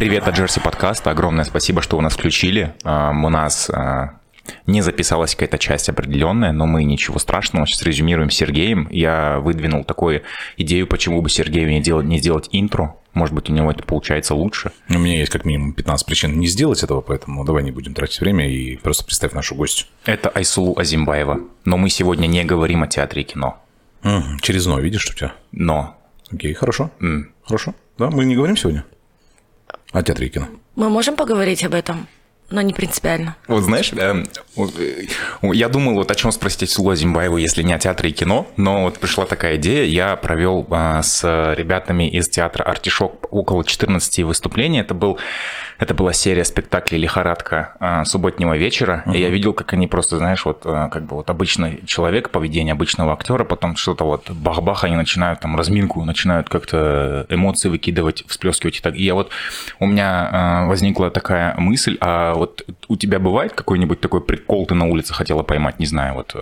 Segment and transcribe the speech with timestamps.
[0.00, 1.10] Привет от Джерси подкаста.
[1.10, 2.74] Огромное спасибо, что вы нас включили.
[2.84, 4.18] А, у нас а,
[4.66, 7.66] не записалась какая-то часть определенная, но мы ничего страшного.
[7.66, 8.88] Сейчас резюмируем с Сергеем.
[8.90, 10.22] Я выдвинул такую
[10.56, 12.96] идею, почему бы Сергею не делать, не сделать интро.
[13.12, 14.72] Может быть, у него это получается лучше.
[14.88, 18.20] У меня есть как минимум 15 причин не сделать этого, поэтому давай не будем тратить
[18.20, 19.86] время и просто представь нашу гостью.
[20.06, 21.40] Это Айсулу Азимбаева.
[21.66, 23.62] Но мы сегодня не говорим о театре и кино.
[24.02, 25.34] Угу, через «но» видишь, у тебя?
[25.52, 25.98] Но.
[26.32, 26.90] Окей, хорошо.
[27.00, 27.24] Mm.
[27.44, 27.74] Хорошо.
[27.98, 28.86] Да, мы не говорим сегодня
[29.92, 30.46] о театре и кино.
[30.76, 32.06] Мы можем поговорить об этом?
[32.50, 33.36] Но не принципиально.
[33.46, 34.24] Вот знаешь, э,
[35.42, 38.82] я думал, вот о чем спросить Сулу Зимбаеву, если не о театре и кино, но
[38.82, 41.24] вот пришла такая идея, я провел а, с
[41.56, 45.18] ребятами из театра «Артишок» около 14 выступлений, это был
[45.80, 49.16] это была серия спектаклей «Лихорадка» а, субботнего вечера, uh-huh.
[49.16, 52.72] и я видел, как они просто, знаешь, вот а, как бы вот обычный человек, поведение
[52.72, 58.76] обычного актера, потом что-то вот бах-бах, они начинают там разминку, начинают как-то эмоции выкидывать, всплескивать
[58.76, 58.94] и так.
[58.94, 59.30] И я вот,
[59.78, 64.86] у меня возникла такая мысль, а вот у тебя бывает какой-нибудь такой прикол, ты на
[64.86, 66.34] улице хотела поймать, не знаю, вот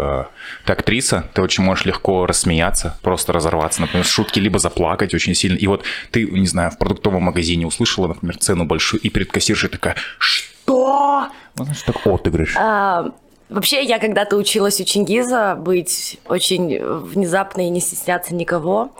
[0.64, 5.56] ты актриса, ты очень можешь легко рассмеяться, просто разорваться, например, шутки, либо заплакать очень сильно.
[5.56, 5.82] И вот
[6.12, 11.28] ты, не знаю, в продуктовом магазине услышала, например, цену большую, и перед кассирша такая, что?
[11.56, 12.54] Ну, знаешь, так отыгрыш.
[12.56, 13.10] А,
[13.48, 18.92] вообще, я когда-то училась у Чингиза быть очень внезапной и не стесняться никого.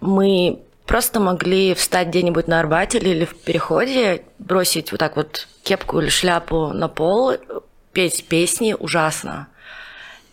[0.00, 6.00] Мы просто могли встать где-нибудь на Арбате или в переходе, бросить вот так вот кепку
[6.00, 7.34] или шляпу на пол,
[7.92, 9.48] петь песни ужасно.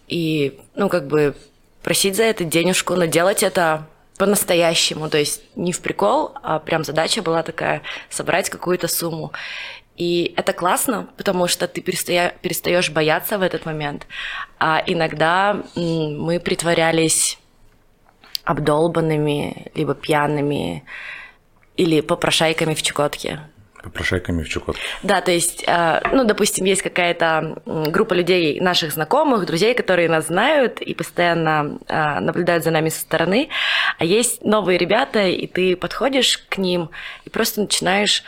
[0.08, 1.36] И, ну, как бы
[1.84, 6.84] просить за это денежку, но делать это по-настоящему, то есть не в прикол, а прям
[6.84, 9.32] задача была такая собрать какую-то сумму.
[9.96, 14.08] И это классно, потому что ты перестаешь, бояться в этот момент.
[14.60, 17.39] А иногда мы притворялись
[18.50, 20.84] обдолбанными, либо пьяными,
[21.78, 23.40] или попрошайками в Чукотке
[23.82, 24.82] попрошайками в Чукотке.
[25.04, 30.28] Да, то есть, э, ну, допустим, есть какая-то группа людей, наших знакомых, друзей, которые нас
[30.28, 33.48] знают и постоянно э, наблюдают за нами со стороны,
[33.98, 36.90] а есть новые ребята, и ты подходишь к ним
[37.24, 38.26] и просто начинаешь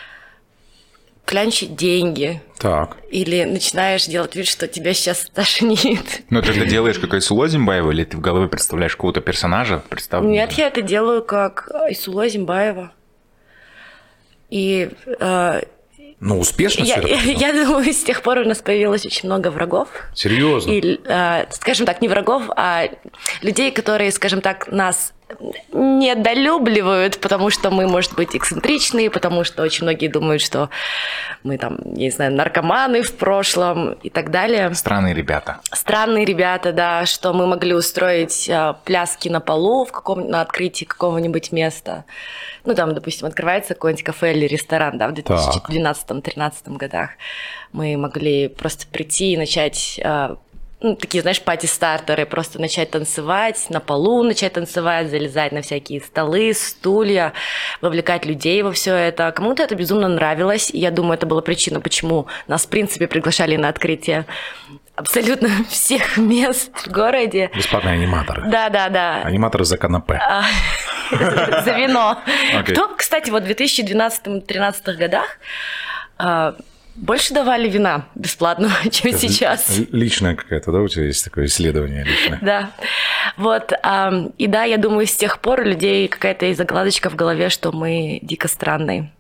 [1.26, 2.42] клянчить деньги.
[2.58, 2.98] Так.
[3.10, 6.24] Или начинаешь делать вид, что тебя сейчас тошнит.
[6.30, 9.84] Но ты это делаешь как Айсула Зимбаева, или ты в голове представляешь какого-то персонажа?
[9.90, 12.92] Представь, Нет, я это делаю как Айсула Зимбаева.
[14.50, 14.90] И
[15.20, 15.62] э,
[16.22, 19.90] ну, успешно я, я, я думаю, с тех пор у нас появилось очень много врагов.
[20.14, 20.70] Серьезно?
[20.70, 22.90] И, э, скажем так, не врагов, а
[23.42, 25.14] людей, которые, скажем так, нас
[25.74, 30.70] недолюбливают, потому что мы, может быть, эксцентричные, потому что очень многие думают, что
[31.44, 34.74] мы там, я не знаю, наркоманы в прошлом и так далее.
[34.74, 35.60] Странные ребята.
[35.72, 40.86] Странные ребята, да, что мы могли устроить а, пляски на полу в каком на открытии
[40.86, 42.06] какого-нибудь места.
[42.66, 47.12] Ну, там, допустим, открывается какой-нибудь кафе или ресторан, да, в 2012-2013 годах.
[47.72, 50.38] Мы могли просто прийти и начать а,
[50.82, 56.54] ну, такие, знаешь, пати-стартеры, просто начать танцевать, на полу начать танцевать, залезать на всякие столы,
[56.54, 57.34] стулья,
[57.82, 59.32] вовлекать людей во все это.
[59.32, 63.56] Кому-то это безумно нравилось, и я думаю, это была причина, почему нас, в принципе, приглашали
[63.58, 64.26] на открытие
[64.96, 67.52] абсолютно всех мест в городе.
[67.56, 68.50] Бесплатные аниматоры.
[68.50, 69.22] Да, да, да.
[69.24, 70.16] Аниматоры за канапе.
[70.16, 70.44] А,
[71.64, 72.20] за вино.
[72.68, 75.38] Кто, кстати, вот в 2012-2013 годах
[76.18, 76.56] а,
[76.96, 79.80] больше давали вина бесплатного, чем сейчас.
[79.92, 82.40] Личная какая-то, да, у тебя есть такое исследование личное?
[82.42, 82.72] Да.
[83.38, 83.72] Вот.
[84.38, 87.72] И да, я думаю, с тех пор у людей какая-то есть закладочка в голове, что
[87.72, 89.12] мы дико странные.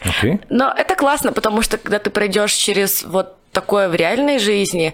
[0.00, 0.44] Okay.
[0.50, 4.92] Но это классно, потому что когда ты пройдешь через вот такое в реальной жизни,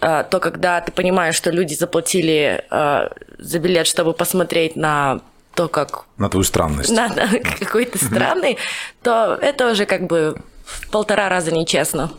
[0.00, 5.20] а, то когда ты понимаешь, что люди заплатили а, за билет, чтобы посмотреть на
[5.54, 6.04] то, как...
[6.18, 6.90] На твою странность.
[6.94, 7.26] На, на
[7.58, 8.58] какой-то странный,
[9.02, 12.12] то это уже как бы в полтора раза нечестно.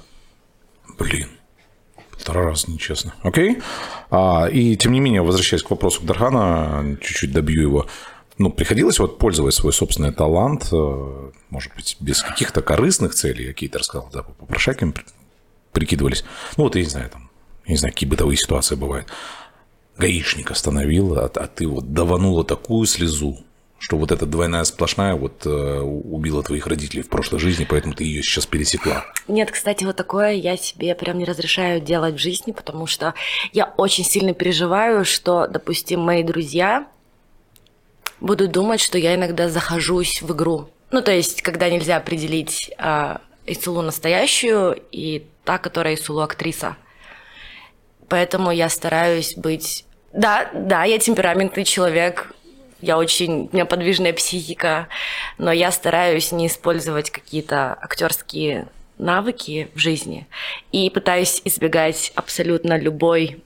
[0.97, 1.29] Блин.
[2.11, 3.13] Полтора раза нечестно.
[3.21, 3.61] Окей.
[4.09, 7.85] А, и тем не менее, возвращаясь к вопросу Дархана, чуть-чуть добью его.
[8.39, 13.69] Ну, приходилось вот пользовать свой собственный талант, э, может быть, без каких-то корыстных целей, какие
[13.69, 14.93] то рассказал, да, попрошайками
[15.71, 16.23] прикидывались.
[16.57, 17.29] Ну, вот, я не знаю, там,
[17.65, 19.07] я не знаю, какие бытовые ситуации бывают.
[19.97, 23.43] Гаишник остановил, а, а ты вот даванула такую слезу,
[23.79, 28.03] что вот эта двойная сплошная вот э, убила твоих родителей в прошлой жизни, поэтому ты
[28.03, 29.05] ее сейчас пересекла.
[29.27, 33.13] Нет, кстати, вот такое я себе прям не разрешаю делать в жизни, потому что
[33.53, 36.87] я очень сильно переживаю, что, допустим, мои друзья
[38.19, 40.69] будут думать, что я иногда захожусь в игру.
[40.91, 46.75] Ну, то есть, когда нельзя определить а, Исулу настоящую и та, которая Исулу актриса.
[48.07, 49.85] Поэтому я стараюсь быть...
[50.11, 52.33] Да, да, я темпераментный человек,
[52.81, 54.87] я очень, у меня подвижная психика,
[55.37, 58.67] но я стараюсь не использовать какие-то актерские
[58.97, 60.27] навыки в жизни
[60.71, 63.41] и пытаюсь избегать абсолютно любой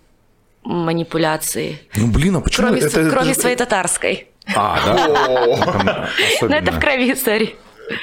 [0.63, 1.79] манипуляции.
[1.95, 2.67] Ну, блин, а почему?
[2.67, 4.27] Кроме, это, кроме это- своей татарской.
[4.55, 5.07] А, да?
[5.83, 6.55] Но Особенно.
[6.55, 7.55] это в крови, сори.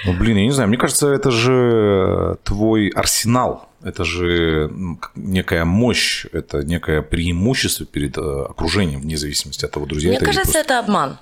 [0.05, 4.71] Ну, блин, я не знаю, мне кажется, это же твой арсенал, это же
[5.15, 10.27] некая мощь, это некое преимущество перед э, окружением, вне зависимости от того, друзья Мне это
[10.27, 11.19] кажется, просто это обман.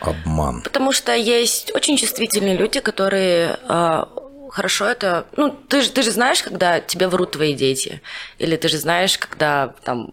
[0.00, 0.62] обман.
[0.62, 4.08] Потому что есть очень чувствительные люди, которые а,
[4.50, 5.26] хорошо это...
[5.36, 8.02] Ну, ты же, ты же знаешь, когда тебе врут твои дети.
[8.38, 10.12] Или ты же знаешь, когда там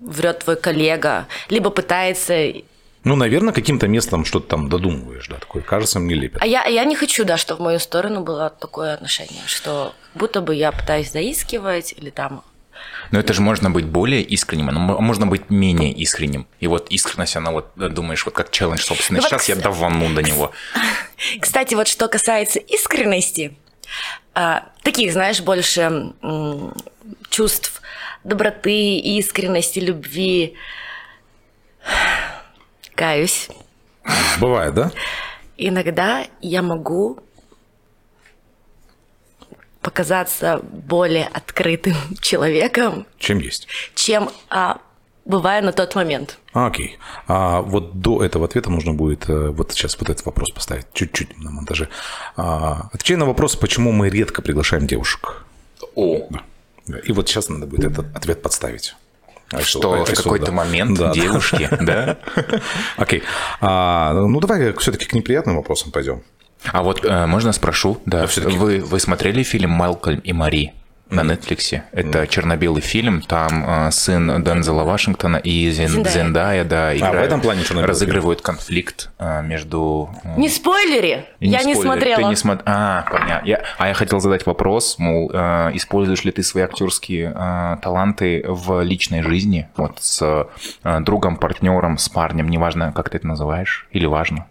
[0.00, 2.52] врет твой коллега, либо пытается...
[3.04, 6.42] Ну, наверное, каким-то местом что-то там додумываешь, да, такое, кажется, мне лепит.
[6.42, 10.40] А я, я не хочу, да, что в мою сторону было такое отношение, что будто
[10.40, 12.42] бы я пытаюсь заискивать или там...
[13.10, 16.46] Но это же можно быть более искренним, мо- можно быть менее искренним.
[16.60, 19.18] И вот искренность, она вот, э, думаешь, вот как челлендж, собственно.
[19.18, 20.52] Ну вот, Сейчас я кс- давану до него.
[21.40, 23.56] Кстати, вот что касается искренности,
[24.34, 26.12] а, таких, знаешь, больше
[27.30, 27.80] чувств
[28.24, 30.54] доброты, искренности, любви,
[32.98, 33.48] каюсь.
[34.40, 34.90] Бывает, да?
[35.56, 37.20] Иногда я могу
[39.80, 43.68] показаться более открытым человеком, Чем есть.
[43.94, 44.78] чем а,
[45.24, 46.38] бываю на тот момент.
[46.52, 46.98] А, Окей.
[47.28, 51.38] А вот до этого ответа нужно будет э, вот сейчас вот этот вопрос поставить чуть-чуть
[51.38, 51.88] на монтаже.
[52.36, 55.44] А, Отвечай на вопрос, почему мы редко приглашаем девушек.
[55.94, 56.42] О, Да.
[56.86, 56.98] Да.
[57.00, 58.96] И вот сейчас надо будет этот ответ подставить.
[59.50, 60.52] А что а в какой-то да.
[60.52, 62.18] момент Да, девушки, да?
[62.96, 63.22] Окей.
[63.60, 66.22] А, ну, давай все-таки к неприятным вопросам пойдем.
[66.66, 70.74] А вот э, можно спрошу, да, вы, вы смотрели фильм «Малкольм и Мари»
[71.10, 71.84] на Нетфликсе?
[71.92, 76.12] Это черно-белый фильм, там э, сын Дензела Вашингтона и Зен- Зендая.
[76.14, 80.10] Зендая, да, играют, А, этом плане разыгрывают конфликт э, между...
[80.24, 81.24] э, Не спойлери!
[81.40, 81.82] И я не спойлери.
[82.12, 82.16] смотрела.
[82.16, 83.46] Ты не смо- А, понятно.
[83.48, 83.62] Я...
[83.78, 88.82] А я хотел задать вопрос, мол, э, используешь ли ты свои актерские э, таланты в
[88.82, 89.68] личной жизни?
[89.76, 90.46] Вот с
[90.84, 94.46] э, другом, партнером, с парнем, неважно, как ты это называешь, или важно?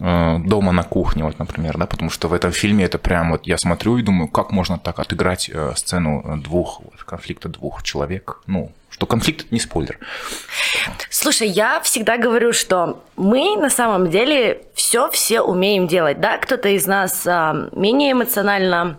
[0.00, 3.46] Э, Дома на кухне, вот, например, да, потому что в этом фильме это прям вот
[3.46, 8.40] я смотрю и думаю, как можно так отыграть э, сцену двух, вот, конфликта двух человек,
[8.46, 9.98] ну, что конфликт это не спойлер.
[11.10, 16.38] Слушай, я всегда говорю, что мы на самом деле все все умеем делать, да?
[16.38, 18.98] Кто-то из нас а, менее эмоционально,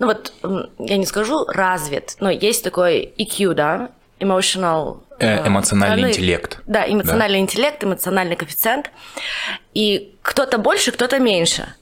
[0.00, 0.32] ну вот
[0.78, 3.90] я не скажу развит, но есть такой EQ, да?
[4.18, 4.98] Emotional.
[5.20, 6.60] Э, э, эмоциональный ну, интеллект.
[6.66, 8.90] Да, эмоциональный интеллект, эмоциональный коэффициент.
[9.74, 11.74] И кто-то больше, кто-то меньше.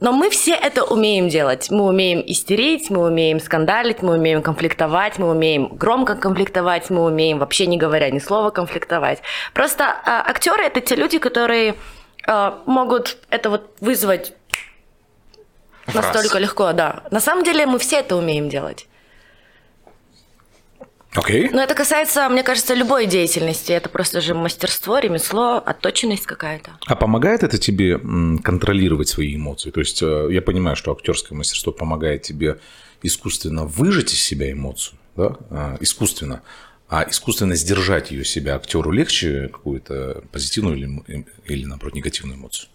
[0.00, 1.70] Но мы все это умеем делать.
[1.70, 7.38] Мы умеем истерить, мы умеем скандалить, мы умеем конфликтовать, мы умеем громко конфликтовать, мы умеем
[7.38, 9.22] вообще не говоря ни слова конфликтовать.
[9.54, 11.76] Просто а, актеры это те люди, которые
[12.26, 14.32] а, могут это вот вызвать
[15.86, 15.94] раз.
[15.94, 17.04] настолько легко, да.
[17.12, 18.88] На самом деле мы все это умеем делать.
[21.14, 21.50] Окей.
[21.50, 23.72] Но это касается, мне кажется, любой деятельности.
[23.72, 26.70] Это просто же мастерство, ремесло, отточенность какая-то.
[26.86, 27.98] А помогает это тебе
[28.42, 29.70] контролировать свои эмоции?
[29.70, 32.58] То есть э, я понимаю, что актерское мастерство помогает тебе
[33.02, 35.36] искусственно выжать из себя эмоцию, да?
[35.50, 36.42] а, искусственно.
[36.88, 42.68] А искусственно сдержать ее себя актеру легче какую-то позитивную или, м- или наоборот, негативную эмоцию?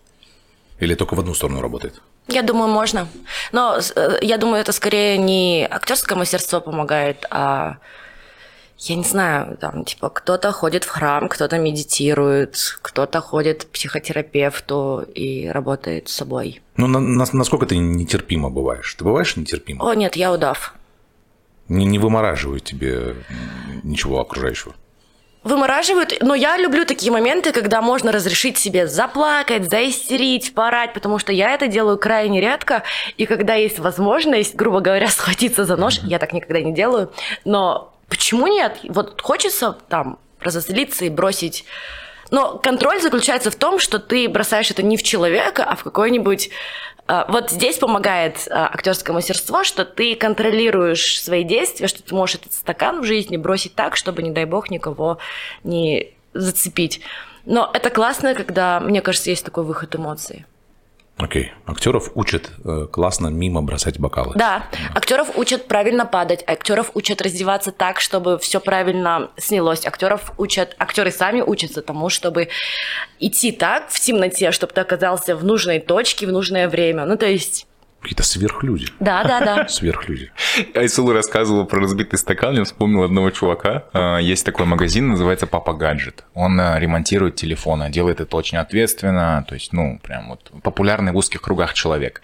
[0.79, 2.01] Или только в одну сторону работает?
[2.27, 3.07] Я думаю, можно.
[3.51, 7.77] Но э, я думаю, это скорее не актерское мастерство помогает, а
[8.79, 15.05] я не знаю, там, типа, кто-то ходит в храм, кто-то медитирует, кто-то ходит к психотерапевту
[15.15, 16.61] и работает с собой.
[16.75, 18.93] Ну, на- на- насколько ты нетерпимо бываешь?
[18.95, 19.83] Ты бываешь нетерпимо?
[19.89, 20.73] О, нет, я удав.
[21.69, 23.15] Не, не вымораживает тебе
[23.83, 24.73] ничего окружающего?
[25.43, 31.31] Вымораживают, но я люблю такие моменты, когда можно разрешить себе заплакать, заистерить, порать, потому что
[31.31, 32.83] я это делаю крайне редко,
[33.17, 37.11] и когда есть возможность, грубо говоря, схватиться за нож, я так никогда не делаю,
[37.45, 38.79] но почему нет?
[38.89, 41.65] Вот хочется там разозлиться и бросить
[42.31, 46.49] но контроль заключается в том, что ты бросаешь это не в человека, а в какой-нибудь...
[47.07, 52.35] а, Вот здесь помогает а, актерское мастерство, что ты контролируешь свои действия, что ты можешь
[52.35, 55.19] этот стакан в жизни бросить так, чтобы, не дай бог, никого
[55.63, 57.01] не зацепить.
[57.45, 60.45] Но это классно, когда, мне кажется, есть такой выход эмоций.
[61.17, 61.51] Окей.
[61.65, 64.33] Актеров учат э, классно мимо бросать бокалы.
[64.35, 69.85] Да, актеров учат правильно падать, актеров учат раздеваться так, чтобы все правильно снялось.
[69.85, 72.49] Актеров учат, актеры сами учатся тому, чтобы
[73.19, 77.05] идти так в темноте, чтобы ты оказался в нужной точке в нужное время.
[77.05, 77.65] Ну, то есть
[78.07, 78.87] Какие-то сверхлюди.
[79.01, 79.67] Да, да, да.
[79.67, 80.31] Сверхлюди.
[80.73, 83.83] Айсулу рассказывала про разбитый стакан, я вспомнил одного чувака.
[83.91, 86.23] А, Есть такой магазин, называется Папа Гаджет.
[86.33, 91.17] Он а, ремонтирует телефоны, делает это очень ответственно, то есть, ну, прям вот популярный в
[91.17, 92.21] узких кругах человек.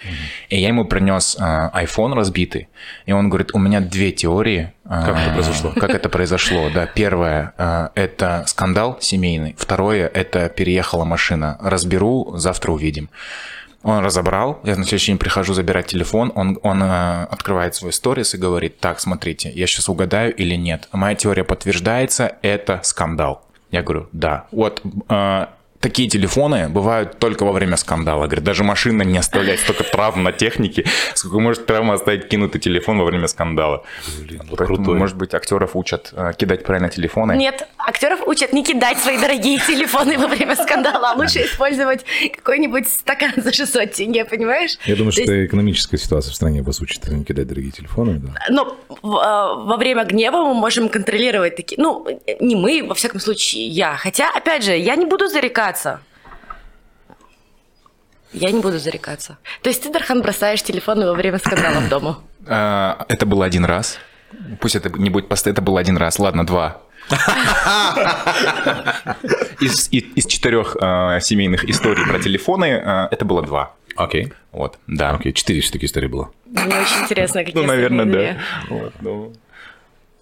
[0.47, 2.69] И я ему принес а, iPhone разбитый,
[3.05, 4.71] и он говорит, у меня две теории.
[4.87, 5.71] Как это произошло?
[5.75, 6.85] Как это произошло, да.
[6.85, 7.53] Первое
[7.95, 9.53] это скандал семейный.
[9.57, 11.57] Второе– это переехала машина.
[11.61, 13.09] Разберу, завтра увидим.
[13.83, 18.33] Он разобрал, я на следующий день прихожу забирать телефон, он, он э, открывает свой сторис
[18.33, 20.87] и говорит, так, смотрите, я сейчас угадаю или нет.
[20.93, 23.45] Моя теория подтверждается, это скандал.
[23.71, 24.45] Я говорю, да.
[24.51, 25.47] Вот э,
[25.83, 28.25] такие телефоны бывают только во время скандала.
[28.25, 32.97] Говорит, даже машина не оставляет столько травм на технике, сколько может травма оставить кинутый телефон
[32.99, 33.83] во время скандала.
[34.21, 34.97] Блин, вот Поэтому, крутой.
[34.97, 37.33] может быть, актеров учат э, кидать правильно телефоны.
[37.35, 42.05] Нет, актеров учат не кидать свои дорогие телефоны во время скандала, а лучше использовать
[42.37, 44.77] какой-нибудь стакан за 600 тенге, понимаешь?
[44.85, 48.21] Я думаю, То что есть, экономическая ситуация в стране вас учит не кидать дорогие телефоны.
[48.23, 48.29] Да.
[48.49, 51.75] Но в- э, во время гнева мы можем контролировать такие...
[51.81, 52.07] Ну,
[52.39, 53.95] не мы, во всяком случае, я.
[53.97, 55.72] Хотя, опять же, я не буду зарекаться.
[58.31, 59.37] Я не буду зарекаться.
[59.61, 62.19] То есть ты, Дархан, бросаешь телефоны во время скандалов дома?
[62.45, 63.99] А, Это было один раз.
[64.59, 66.19] Пусть это не будет постоянно, это было один раз.
[66.19, 66.81] Ладно, два.
[69.61, 73.73] Из, и- из четырех э, семейных историй про телефоны э, это было два.
[73.95, 74.33] Окей.
[74.51, 75.11] Вот, да.
[75.11, 76.31] Окей, четыре все-таки истории было.
[76.45, 78.37] Мне очень интересно, какие Ну, наверное, да.
[78.69, 79.33] Вот, ну.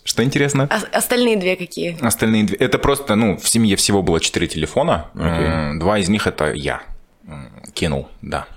[0.03, 0.67] Что интересно?
[0.70, 1.98] А- остальные две какие?
[2.03, 2.58] Остальные две.
[2.58, 5.10] Это просто, ну, в семье всего было четыре телефона.
[5.15, 6.81] М, Два из них это я
[7.74, 8.48] кинул, да.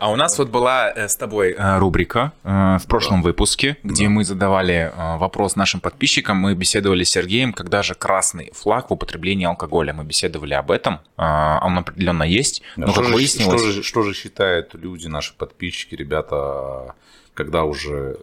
[0.00, 4.08] А у нас вот была э, с тобой э, рубрика э, в прошлом выпуске, где
[4.08, 6.38] мы задавали вопрос нашим подписчикам.
[6.38, 9.92] Мы беседовали с Сергеем, когда же красный флаг в употреблении алкоголя.
[9.92, 11.00] Мы беседовали об этом.
[11.18, 12.62] А, Он определенно есть.
[12.76, 13.60] Но, что, как же, выяснилось...
[13.60, 16.94] что, же, что же считают люди, наши подписчики, ребята,
[17.34, 18.16] когда уже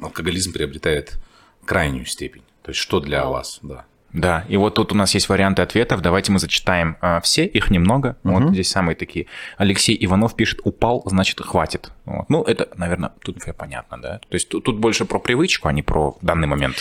[0.00, 1.18] алкоголизм приобретает
[1.64, 2.44] крайнюю степень?
[2.62, 3.86] То есть что для вас, да?
[4.12, 6.02] Да, и вот тут у нас есть варианты ответов.
[6.02, 8.16] Давайте мы зачитаем а, все, их немного.
[8.22, 9.26] Вот здесь самые такие.
[9.56, 11.92] Алексей Иванов пишет, упал, значит, хватит.
[12.04, 12.28] Вот.
[12.28, 14.18] Ну, это, наверное, тут все понятно, да?
[14.18, 16.76] То есть тут, тут больше про привычку, а не про данный момент.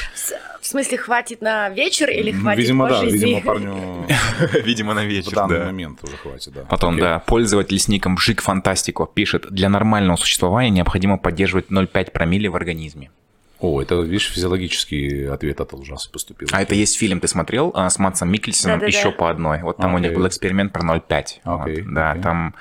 [0.62, 3.26] В смысле, хватит на вечер или хватит видимо, по да, жизни?
[3.26, 4.06] видимо, парню
[4.64, 6.62] Видимо, на в вечер, данный момент уже хватит, да.
[6.70, 7.02] Потом, Окей.
[7.02, 12.56] да, пользователь с ником Жик Фантастико пишет, для нормального существования необходимо поддерживать 0,5 промилле в
[12.56, 13.10] организме.
[13.62, 16.48] О, это, видишь, физиологический ответ от ужаса поступил.
[16.52, 18.98] А это есть фильм, ты смотрел а, с Матсом Микельсоном Да-да-да.
[18.98, 19.62] еще по одной.
[19.62, 21.26] Вот там у них был эксперимент про 0,5.
[21.46, 22.24] Вот, Окей, да, окей.
[22.24, 22.56] там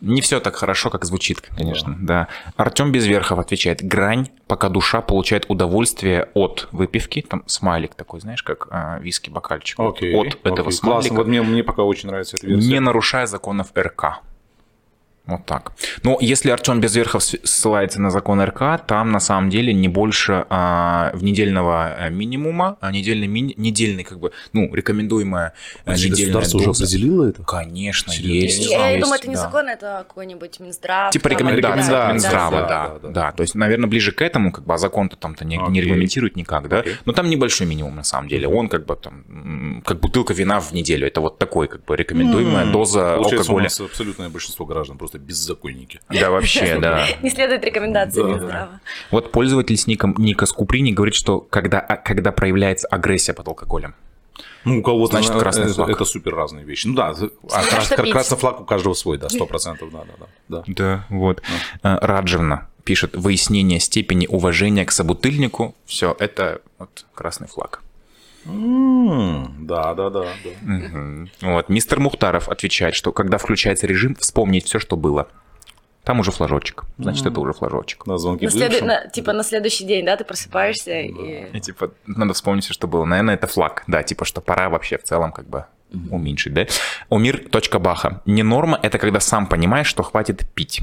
[0.00, 1.96] не все так хорошо, как звучит, конечно.
[1.98, 2.28] Да.
[2.56, 7.22] Артем Безверхов отвечает: грань, пока душа получает удовольствие от выпивки.
[7.22, 9.78] Там смайлик такой, знаешь, как а, виски бокальчик.
[9.78, 11.16] Вот Окей, От этого окей, смайлика, классно.
[11.16, 12.68] Вот мне, мне пока очень нравится эта версия.
[12.68, 14.20] не нарушая законов РК.
[15.26, 15.72] Вот так.
[16.02, 21.12] Но если Артем Безверхов ссылается на закон РК, там на самом деле не больше а,
[21.14, 25.54] в недельного а, минимума, а недельный, мини- недельный как бы, ну, рекомендуемая
[25.86, 26.84] а, недельная государство уже доза.
[26.84, 27.42] определило это?
[27.42, 28.34] Конечно, Серьезно?
[28.34, 28.70] есть.
[28.70, 29.40] Я, я есть, думаю, это не да.
[29.40, 31.10] закон, это какой-нибудь Минздрав.
[31.10, 33.32] Типа рекомендация рекомендация, Минздрава, да, да, да, да, да.
[33.32, 35.80] То есть, наверное, ближе к этому, как бы, а закон-то там-то не, не Окей.
[35.80, 36.80] регламентирует никак, да.
[36.80, 36.96] Окей.
[37.06, 38.46] Но там небольшой минимум, на самом деле.
[38.46, 41.06] Он как бы там, как бутылка вина в неделю.
[41.06, 43.62] Это вот такой, как бы, рекомендуемая доза Получается, у алкоголя.
[43.64, 46.00] нас абсолютное большинство граждан просто беззаконники.
[46.10, 47.06] Да, вообще, да.
[47.22, 48.80] Не следует рекомендации Да, Минздрава.
[49.10, 53.94] Вот пользователь с ником Ника Скуприни говорит, что когда, а, когда проявляется агрессия под алкоголем.
[54.64, 55.90] Ну, у кого-то Значит, на- красный это, флаг.
[55.90, 56.86] это супер разные вещи.
[56.86, 57.14] Ну да,
[57.52, 60.26] а, крас- красный флаг у каждого свой, да, сто процентов, да, да, да.
[60.48, 60.64] да.
[60.66, 61.42] Да, вот.
[61.82, 65.74] А, Раджевна пишет, выяснение степени уважения к собутыльнику.
[65.86, 67.82] Все, это вот красный флаг.
[68.44, 70.26] Да, да, да.
[71.40, 71.68] Вот.
[71.68, 75.28] Мистер Мухтаров отвечает, что когда включается режим, вспомнить все, что было.
[76.04, 76.84] Там уже флажочек.
[76.98, 78.06] Значит, это уже флажочек.
[78.06, 78.44] На звонки
[78.82, 81.56] На типа на следующий день, да, ты просыпаешься и...
[81.56, 83.06] И типа, надо вспомнить все, что было.
[83.06, 83.84] Наверное, это флаг.
[83.86, 85.64] Да, типа, что пора вообще в целом как бы
[86.10, 86.66] уменьшить, да?
[87.08, 88.20] Умир.баха.
[88.26, 90.82] Не норма, это когда сам понимаешь, что хватит пить.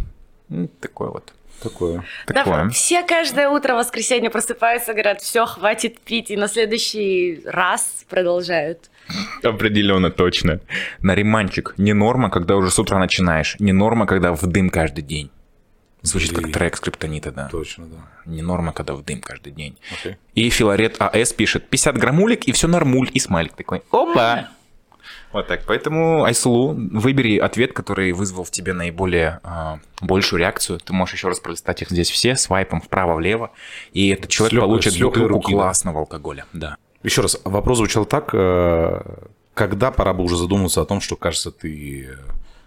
[0.80, 1.34] Такое вот.
[1.62, 2.03] Такое.
[2.27, 2.70] Да, Такое.
[2.70, 8.89] все каждое утро в воскресенье просыпаются, говорят, все, хватит пить, и на следующий раз продолжают.
[9.44, 10.60] Определенно, точно.
[11.00, 11.74] Нариманчик.
[11.77, 13.56] Не норма, когда уже с утра начинаешь.
[13.60, 15.30] Не норма, когда в дым каждый день.
[16.03, 16.53] Звучит как Блин.
[16.53, 17.48] трек скриптонита, да.
[17.51, 17.98] Точно, да.
[18.25, 19.77] Не норма, когда в дым каждый день.
[19.91, 20.18] Окей.
[20.34, 23.10] И Филарет АС пишет 50 граммулек, и все нормуль.
[23.13, 23.84] И смайлик такой.
[23.91, 24.50] Опа!
[25.33, 25.63] Вот так.
[25.65, 30.79] Поэтому, Айсулу, выбери ответ, который вызвал в тебе наиболее а, большую реакцию.
[30.79, 33.51] Ты можешь еще раз пролистать их здесь все, свайпом вправо-влево.
[33.93, 35.57] И этот человек легкой- получит бутылку руки, да.
[35.57, 36.45] классного алкоголя.
[36.51, 36.75] Да.
[37.03, 39.01] Еще раз, вопрос звучал так, э,
[39.53, 42.09] когда пора бы уже задуматься о том, что, кажется, ты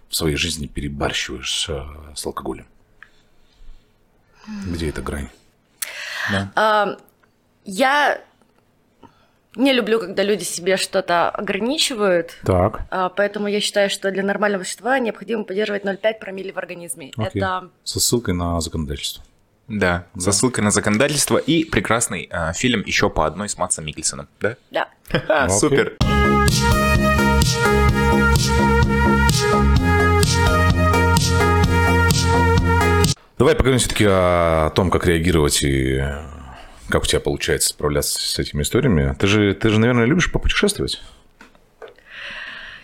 [0.08, 1.82] в своей жизни перебарщиваешь э,
[2.14, 2.66] с алкоголем?
[4.66, 5.28] Где эта грань?
[6.54, 6.96] А,
[7.64, 8.20] я
[9.56, 12.38] не люблю, когда люди себе что-то ограничивают.
[12.44, 12.82] Так.
[12.90, 17.12] А, Поэтому я считаю, что для нормального существования необходимо поддерживать 0,5 промилле в организме.
[17.16, 17.42] Окей.
[17.42, 19.22] Это Со ссылкой на законодательство.
[19.66, 24.28] Да, со ссылкой на законодательство и прекрасный а, фильм еще по одной с Матсом Микельсоном,
[24.40, 24.56] да?
[24.70, 25.48] да.
[25.48, 25.96] Супер.
[33.38, 36.02] Давай поговорим все-таки о том, как реагировать и
[36.88, 39.14] как у тебя получается справляться с этими историями.
[39.18, 41.00] Ты же, ты же, наверное, любишь попутешествовать?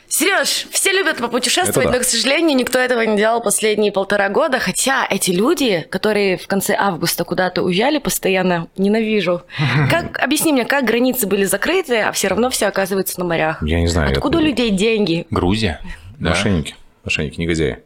[0.08, 1.98] Сереж, все любят попутешествовать, Это да.
[1.98, 4.58] но, к сожалению, никто этого не делал последние полтора года.
[4.58, 9.42] Хотя эти люди, которые в конце августа куда-то уезжали постоянно, ненавижу.
[9.90, 13.62] Как, объясни мне, как границы были закрыты, а все равно все оказывается на морях?
[13.62, 14.10] Я не знаю.
[14.10, 15.26] Откуда у людей деньги?
[15.30, 15.80] Грузия.
[16.18, 16.30] Да.
[16.30, 16.74] Мошенники.
[17.04, 17.78] Мошенники, негодяи.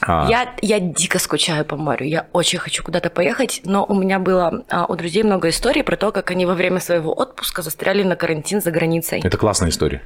[0.00, 2.06] А, Я, я дико скучаю по морю.
[2.06, 5.96] Я очень хочу куда-то поехать, но у меня было а, у друзей много историй про
[5.96, 9.20] то, как они во время своего отпуска застряли на карантин за границей.
[9.22, 10.02] Это классная история.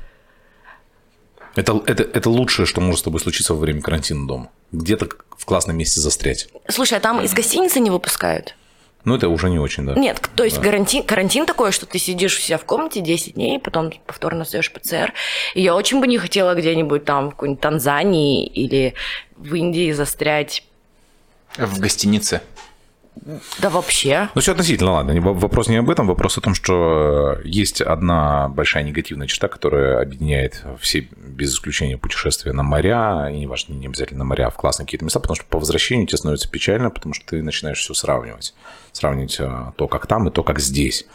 [1.55, 4.49] Это, это, это лучшее, что может с тобой случиться во время карантина дома.
[4.73, 6.49] Где-то в классном месте застрять.
[6.69, 8.55] Слушай, а там из гостиницы не выпускают?
[9.05, 9.95] Ну, это уже не очень, да.
[9.95, 13.59] Нет, то есть карантин, карантин такой, что ты сидишь у себя в комнате 10 дней,
[13.59, 15.13] потом повторно сдаешь ПЦР.
[15.55, 18.95] И я очень бы не хотела где-нибудь там, в какой-нибудь Танзании или
[19.37, 20.65] в Индии застрять.
[21.57, 22.43] В гостинице.
[23.61, 24.29] Да вообще.
[24.35, 25.21] Ну, все относительно, ладно.
[25.21, 30.01] Вопрос не об этом, вопрос о том, что э, есть одна большая негативная черта, которая
[30.01, 34.51] объединяет все, без исключения, путешествия на моря, и не важно, не обязательно на моря, а
[34.51, 37.79] в классные какие-то места, потому что по возвращению тебе становится печально, потому что ты начинаешь
[37.79, 38.55] все сравнивать.
[38.93, 41.07] Сравнивать э, то, как там, и то, как здесь.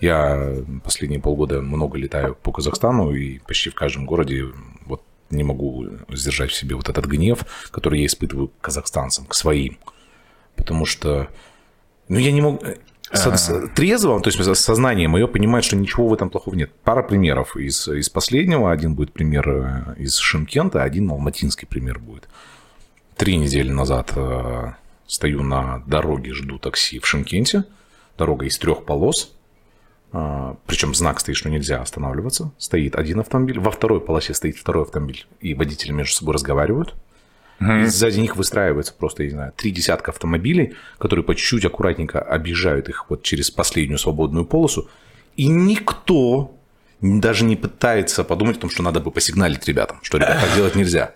[0.00, 4.46] Я последние полгода много летаю по Казахстану, и почти в каждом городе
[4.86, 9.34] вот не могу сдержать в себе вот этот гнев, который я испытываю к казахстанцам, к
[9.34, 9.78] своим.
[10.56, 11.28] Потому что,
[12.08, 12.60] ну, я не могу...
[13.12, 16.72] Со- с- Трезво, то есть сознание мое понимает, что ничего в этом плохого нет.
[16.82, 18.72] Пара примеров из, из последнего.
[18.72, 22.26] Один будет пример э, из Шимкента, один алматинский пример будет.
[23.16, 24.72] Три недели назад э,
[25.06, 27.64] стою на дороге, жду такси в Шимкенте.
[28.16, 29.34] Дорога из трех полос.
[30.12, 32.52] А, Причем знак стоит, что нельзя останавливаться.
[32.58, 36.94] Стоит один автомобиль, во второй полосе стоит второй автомобиль, и водители между собой разговаривают.
[37.60, 42.20] И сзади них выстраивается просто, я не знаю, три десятка автомобилей, которые по чуть-чуть аккуратненько
[42.20, 44.88] объезжают их вот через последнюю свободную полосу.
[45.36, 46.56] И никто
[47.00, 50.74] даже не пытается подумать о том, что надо бы посигналить ребятам, что, ребят, так делать
[50.74, 51.14] нельзя.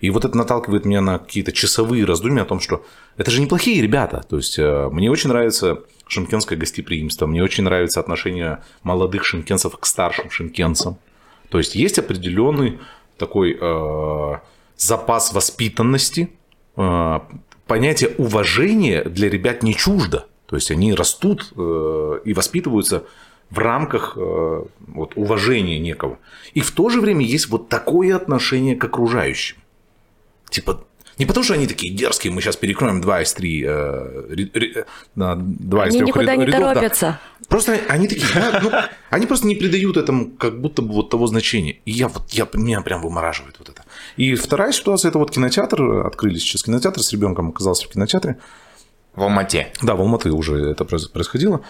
[0.00, 2.84] И вот это наталкивает меня на какие-то часовые раздумья о том, что
[3.16, 4.22] это же неплохие ребята.
[4.28, 9.86] То есть э, мне очень нравится шимкенское гостеприимство, мне очень нравится отношение молодых шимкенцев к
[9.86, 10.98] старшим шимкенцам.
[11.48, 12.80] То есть есть определенный
[13.16, 14.38] такой э,
[14.76, 16.30] запас воспитанности,
[16.76, 17.20] э,
[17.66, 20.26] понятие уважения для ребят не чуждо.
[20.46, 23.04] То есть они растут э, и воспитываются
[23.50, 26.18] в рамках э, вот, уважения некого.
[26.54, 29.56] И в то же время есть вот такое отношение к окружающим.
[30.50, 30.84] Типа,
[31.18, 35.86] не потому что они такие дерзкие, мы сейчас перекроем два из три, э, на два
[35.86, 36.74] из Они трех никуда ряд- не рядов, да.
[36.74, 37.20] торопятся.
[37.48, 38.70] Просто они такие, да, ну,
[39.10, 41.76] они просто не придают этому как будто бы вот того значения.
[41.84, 43.84] И я вот, я, меня прям вымораживает вот это.
[44.16, 48.38] И вторая ситуация, это вот кинотеатр, открыли сейчас кинотеатр с ребенком, оказался в кинотеатре.
[49.14, 49.68] В Алмате.
[49.82, 51.60] Да, в Алматы уже это происходило.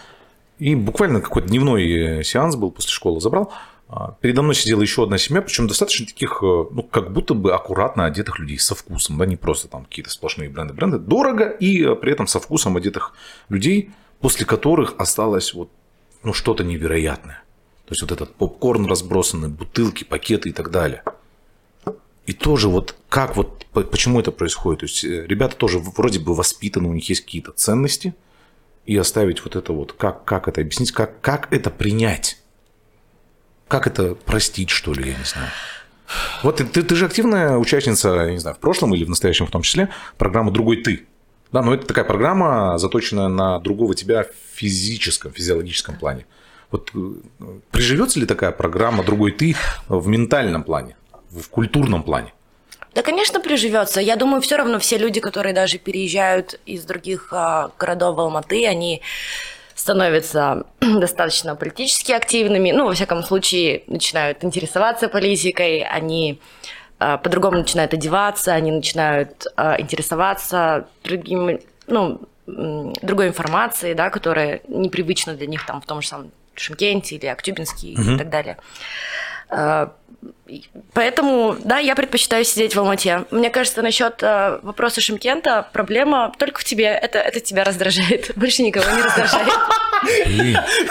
[0.58, 3.52] И буквально какой-то дневной э, сеанс был после школы, забрал.
[3.88, 7.52] А, Передо мной сидела еще одна семья, причем достаточно таких, э, ну, как будто бы
[7.54, 10.72] аккуратно одетых людей со вкусом, да, не просто там какие-то сплошные бренды.
[10.74, 13.12] Бренды дорого и э, при этом со вкусом одетых
[13.48, 15.70] людей, после которых осталось вот,
[16.22, 17.42] ну, что-то невероятное.
[17.86, 21.02] То есть вот этот попкорн разбросанный, бутылки, пакеты и так далее.
[22.24, 24.80] И тоже вот как вот, по- почему это происходит?
[24.80, 28.14] То есть э, ребята тоже вроде бы воспитаны, у них есть какие-то ценности,
[28.86, 32.38] и оставить вот это вот, как, как это объяснить, как, как это принять?
[33.68, 35.48] Как это простить, что ли, я не знаю.
[36.42, 39.46] Вот ты, ты, ты же активная участница, я не знаю, в прошлом или в настоящем
[39.46, 41.06] в том числе, программы «Другой ты».
[41.50, 46.26] Да, но это такая программа, заточенная на другого тебя в физическом, физиологическом плане.
[46.70, 46.98] Вот э,
[47.70, 49.56] приживется ли такая программа «Другой ты»
[49.88, 50.96] в ментальном плане,
[51.30, 52.32] в культурном плане?
[52.94, 54.00] Да, конечно, приживется.
[54.00, 59.02] Я думаю, все равно все люди, которые даже переезжают из других а, городов Алматы, они
[59.74, 66.40] становятся достаточно политически активными, ну, во всяком случае, начинают интересоваться политикой, они
[66.98, 75.34] а, по-другому начинают одеваться, они начинают а, интересоваться другими, ну, другой информацией, да, которая непривычна
[75.34, 78.58] для них там в том же самом Шимкенте или Актюбинский и так далее.
[80.92, 83.24] Поэтому, да, я предпочитаю сидеть в Алмате.
[83.30, 86.86] Мне кажется, насчет э, вопроса Шимкента проблема только в тебе.
[86.86, 88.32] Это, это тебя раздражает.
[88.36, 89.52] Больше никого не раздражает.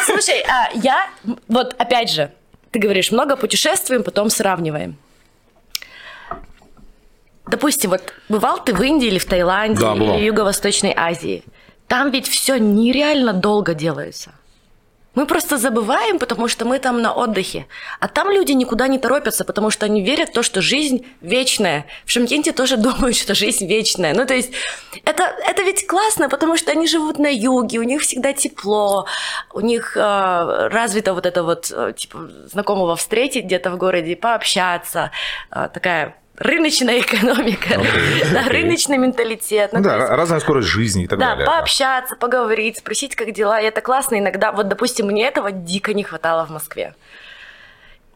[0.05, 1.07] Слушай, а я,
[1.47, 2.31] вот опять же,
[2.71, 4.97] ты говоришь, много путешествуем, потом сравниваем.
[7.47, 11.43] Допустим, вот бывал ты в Индии или в Таиланде Да, или в Юго-Восточной Азии.
[11.87, 14.31] Там ведь все нереально долго делается.
[15.15, 17.67] Мы просто забываем, потому что мы там на отдыхе.
[17.99, 21.85] А там люди никуда не торопятся, потому что они верят в то, что жизнь вечная.
[22.05, 24.13] В Шымкенте тоже думают, что жизнь вечная.
[24.13, 24.51] Ну, то есть,
[25.05, 29.05] это, это ведь классно, потому что они живут на юге, у них всегда тепло,
[29.53, 35.11] у них э, развито вот это вот, э, типа, знакомого встретить где-то в городе, пообщаться.
[35.51, 37.79] Э, такая рыночная экономика,
[38.31, 38.61] да, окей.
[38.61, 39.73] рыночный менталитет.
[39.73, 41.45] Ну да, есть- разная скорость жизни и так да, далее.
[41.45, 43.59] пообщаться, поговорить, спросить, как дела.
[43.61, 44.51] И это классно иногда.
[44.51, 46.95] Вот, допустим, мне этого дико не хватало в Москве.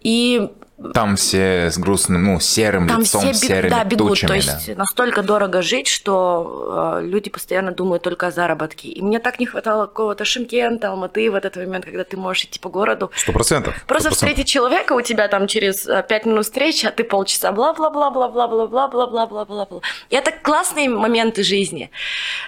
[0.01, 0.51] И
[0.93, 4.09] Там все с грустным, ну, серым там лицом, все бег- серыми да, бегут.
[4.09, 4.27] тучами.
[4.27, 4.75] То есть да.
[4.75, 8.89] настолько дорого жить, что э, люди постоянно думают только о заработке.
[8.89, 12.59] И мне так не хватало какого-то Шимкента, Алматы в этот момент, когда ты можешь идти
[12.59, 13.09] по городу.
[13.15, 13.73] Сто процентов.
[13.87, 19.81] Просто встретить человека у тебя там через э, пять минут встречи, а ты полчаса бла-бла-бла-бла-бла-бла-бла-бла-бла-бла-бла-бла.
[20.11, 21.89] И это классные моменты жизни.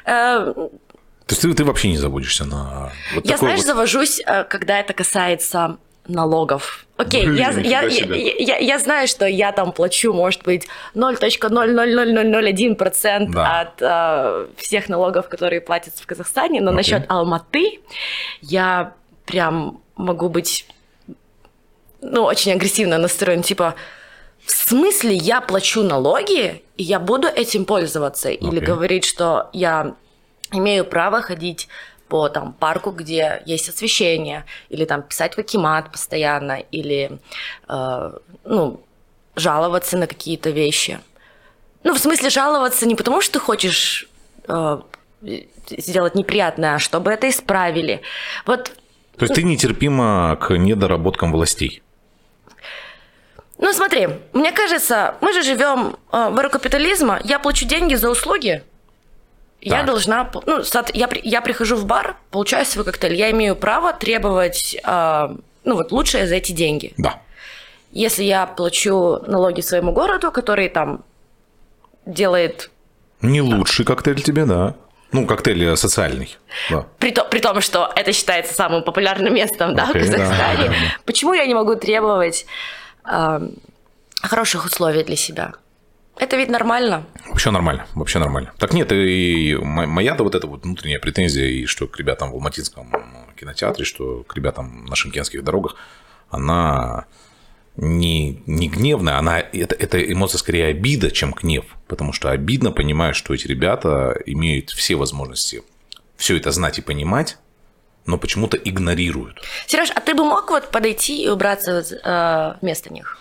[0.05, 0.69] Э, То
[1.29, 5.77] есть ты, ты вообще не забудешься на вот Я, знаешь, вот- завожусь, когда это касается
[6.09, 6.85] налогов.
[6.97, 13.25] Окей, Блин, я, я, я, я, я знаю, что я там плачу, может быть, 0.00001%
[13.31, 13.61] Да.
[13.61, 16.77] от э, всех налогов, которые платятся в Казахстане, но Окей.
[16.77, 17.79] насчет Алматы
[18.41, 18.93] я
[19.25, 20.65] прям могу быть
[22.01, 23.75] ну, очень агрессивно настроен, типа,
[24.45, 28.29] в смысле я плачу налоги, и я буду этим пользоваться?
[28.29, 28.61] Или Окей.
[28.61, 29.95] говорить, что я
[30.51, 31.67] имею право ходить
[32.09, 37.19] по там, парку, где есть освещение, или там писать в Акимат постоянно, или
[37.67, 38.11] э,
[38.43, 38.81] ну,
[39.35, 40.99] жаловаться на какие-то вещи.
[41.83, 44.09] Ну, в смысле жаловаться не потому, что ты хочешь
[44.47, 44.81] э,
[45.69, 48.01] сделать неприятное, а чтобы это исправили.
[48.45, 48.71] Вот
[49.17, 51.81] То есть ты нетерпима к недоработкам властей.
[53.59, 58.09] Ну смотри, мне кажется, мы же живем э, в эру капитализма, я плачу деньги за
[58.09, 58.63] услуги,
[59.61, 59.85] я Так.
[59.85, 63.93] должна, п- ну, соот- я, я прихожу в бар, получаю свой коктейль, я имею право
[63.93, 65.29] требовать, э,
[65.63, 66.93] ну вот лучшее за эти деньги.
[66.97, 67.19] Да.
[67.91, 71.03] Если я плачу налоги своему городу, который там
[72.05, 72.69] делает
[73.21, 74.75] Не лучший коктейль тебе, да.
[75.11, 76.37] Ну, коктейль э, социальный.
[76.69, 76.85] Да.
[76.99, 80.67] При, то- при том, что это считается самым популярным местом да, в да, Казахстане, да,
[80.69, 80.75] да.
[81.05, 82.45] почему я не могу требовать
[83.11, 83.39] э,
[84.21, 85.53] хороших условий для себя?
[86.19, 87.05] Это ведь нормально.
[87.27, 88.51] Вообще нормально, вообще нормально.
[88.57, 92.35] Так нет, и мо- моя-то вот эта вот внутренняя претензия, и что к ребятам в
[92.35, 92.91] Алматинском
[93.37, 95.75] кинотеатре, что к ребятам на шимкенских дорогах,
[96.29, 97.05] она
[97.77, 101.65] не, не гневная, она, это, это эмоция скорее обида, чем гнев.
[101.87, 105.63] Потому что обидно понимать, что эти ребята имеют все возможности
[106.19, 107.37] все это знать и понимать,
[108.05, 109.41] но почему-то игнорируют.
[109.67, 113.17] Сереж, а ты бы мог вот подойти и убраться э, вместо них?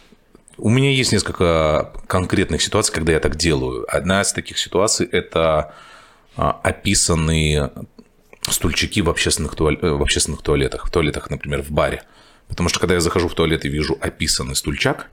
[0.59, 3.87] У меня есть несколько конкретных ситуаций, когда я так делаю.
[3.89, 5.73] Одна из таких ситуаций– это
[6.37, 7.71] а, описанные
[8.43, 10.89] стульчики в общественных, туаль- э, в общественных туалетах.
[10.89, 12.03] В туалетах, например, в баре.
[12.49, 15.11] Потому что, когда я захожу в туалет и вижу описанный стульчак,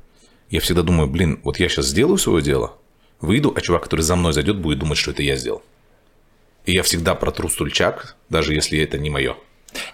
[0.49, 2.73] я всегда думаю, блин, вот я сейчас сделаю свое дело,
[3.21, 5.61] выйду, а чувак, который за мной зайдет, будет думать, что это я сделал.
[6.65, 9.35] И я всегда протру стульчак, даже если это не мое.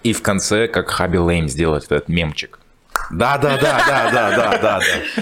[0.04, 2.61] И в конце, как Хаби Лейм сделать этот мемчик.
[3.12, 4.80] Да, да, да, да, да, да, да,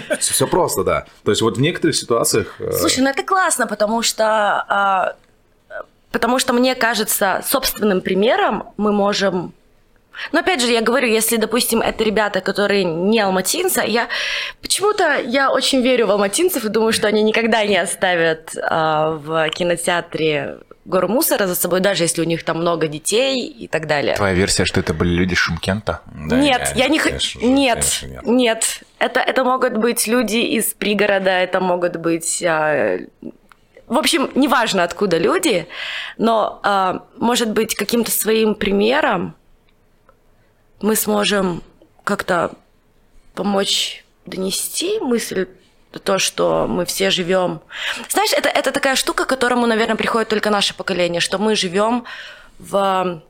[0.09, 0.17] да.
[0.17, 1.05] Все просто, да.
[1.23, 2.55] То есть вот в некоторых ситуациях...
[2.59, 4.25] э, Слушай, ну это классно, потому что,
[4.67, 5.15] а,
[6.11, 9.53] потому что мне кажется, собственным примером мы можем
[10.31, 14.09] но опять же, я говорю, если, допустим, это ребята, которые не алматинцы, я
[14.61, 19.49] почему-то я очень верю в алматинцев и думаю, что они никогда не оставят а, в
[19.49, 20.57] кинотеатре
[20.89, 24.15] гору мусора за собой, даже если у них там много детей и так далее.
[24.15, 26.01] Твоя версия, что это были люди Шимкента?
[26.07, 27.39] Да, нет, я не хочу.
[27.39, 28.25] Нет, конечно, нет.
[28.25, 28.83] нет.
[28.97, 32.43] Это, это могут быть люди из пригорода, это могут быть.
[32.43, 32.97] а,
[33.87, 35.67] в общем, неважно, откуда люди,
[36.17, 39.35] но, а, может быть, каким-то своим примером
[40.81, 41.61] мы сможем
[42.03, 42.51] как-то
[43.35, 45.47] помочь донести мысль
[45.91, 47.61] то, что мы все живем.
[48.09, 52.05] Знаешь, это, это такая штука, к которому, наверное, приходит только наше поколение, что мы живем
[52.59, 53.21] в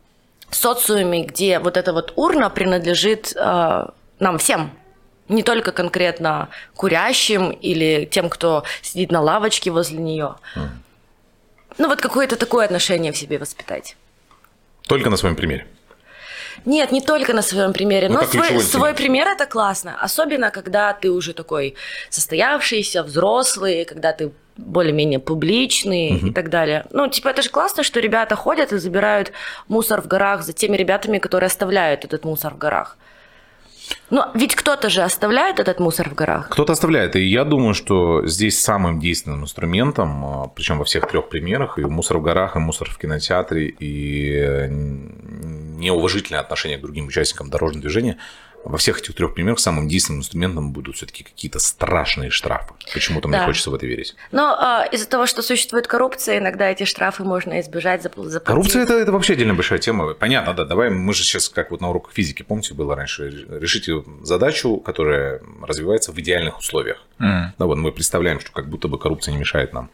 [0.51, 3.85] социуме, где вот эта вот урна принадлежит э,
[4.19, 4.71] нам всем.
[5.29, 10.35] Не только конкретно курящим или тем, кто сидит на лавочке возле нее.
[11.77, 13.95] Ну вот какое-то такое отношение в себе воспитать.
[14.87, 15.67] Только на своем примере.
[16.65, 19.97] Нет, не только на своем примере, Ну, но как свой, свой пример это классно.
[19.99, 21.75] Особенно, когда ты уже такой
[22.09, 26.85] состоявшийся, взрослый, когда ты более-менее публичный и так далее.
[26.91, 29.31] Ну, типа, это же классно, что ребята ходят и забирают
[29.67, 32.97] мусор в горах за теми ребятами, которые оставляют этот мусор в горах.
[34.09, 36.49] Но ведь кто-то же оставляет этот мусор в горах.
[36.49, 37.15] Кто-то оставляет.
[37.15, 42.17] И я думаю, что здесь самым действенным инструментом, причем во всех трех примерах, и мусор
[42.17, 48.17] в горах, и мусор в кинотеатре, и э, неуважительное отношение к другим участникам дорожного движения,
[48.65, 52.73] во всех этих трех примерах самым действенным инструментом будут все-таки какие-то страшные штрафы.
[52.93, 53.45] Почему-то мне Да.
[53.45, 54.15] хочется в это верить.
[54.31, 58.43] Но а, из-за того, что существует коррупция, иногда эти штрафы можно избежать, зап- заплатить.
[58.45, 60.13] Коррупция это, это вообще отдельная большая тема.
[60.13, 60.65] Понятно, да.
[60.65, 65.41] Давай мы же сейчас, как вот на уроках физики, помните, было раньше, решите задачу, которая
[65.61, 66.97] развивается в идеальных условиях.
[67.19, 67.53] М.
[67.57, 69.89] Да, вот мы представляем, что как будто бы коррупция не мешает нам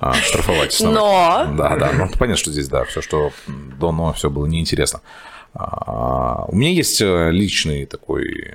[0.00, 0.72] а, штрафовать.
[0.72, 1.44] снова.
[1.50, 1.92] Но Да, да.
[1.92, 5.00] Ну, понятно, что здесь, да, все, что до но, все было неинтересно.
[5.54, 8.54] А, У меня есть э, личный такой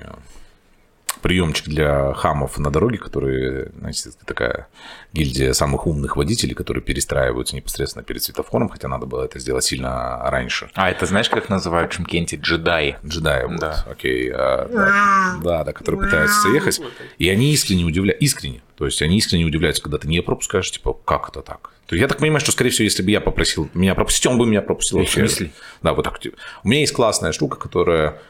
[1.24, 4.68] приемчик для хамов на дороге, которые, это такая
[5.14, 10.18] гильдия самых умных водителей, которые перестраиваются непосредственно перед светофором, хотя надо было это сделать сильно
[10.30, 10.68] раньше.
[10.74, 12.36] А это знаешь, как называют в Шимкенте?
[12.36, 12.96] Джедаи.
[13.02, 13.86] Джедаи, вот, Да.
[13.90, 16.78] окей, а, да, да, да, которые пытаются заехать,
[17.16, 20.92] и они искренне удивляются, искренне, то есть они искренне удивляются, когда ты не пропускаешь, типа,
[20.92, 21.70] как это так?
[21.86, 24.46] То я так понимаю, что, скорее всего, если бы я попросил меня пропустить, он бы
[24.46, 24.98] меня пропустил.
[24.98, 25.20] В вообще.
[25.20, 25.50] смысле?
[25.82, 26.20] Да, вот так.
[26.62, 28.20] У меня есть классная штука, которая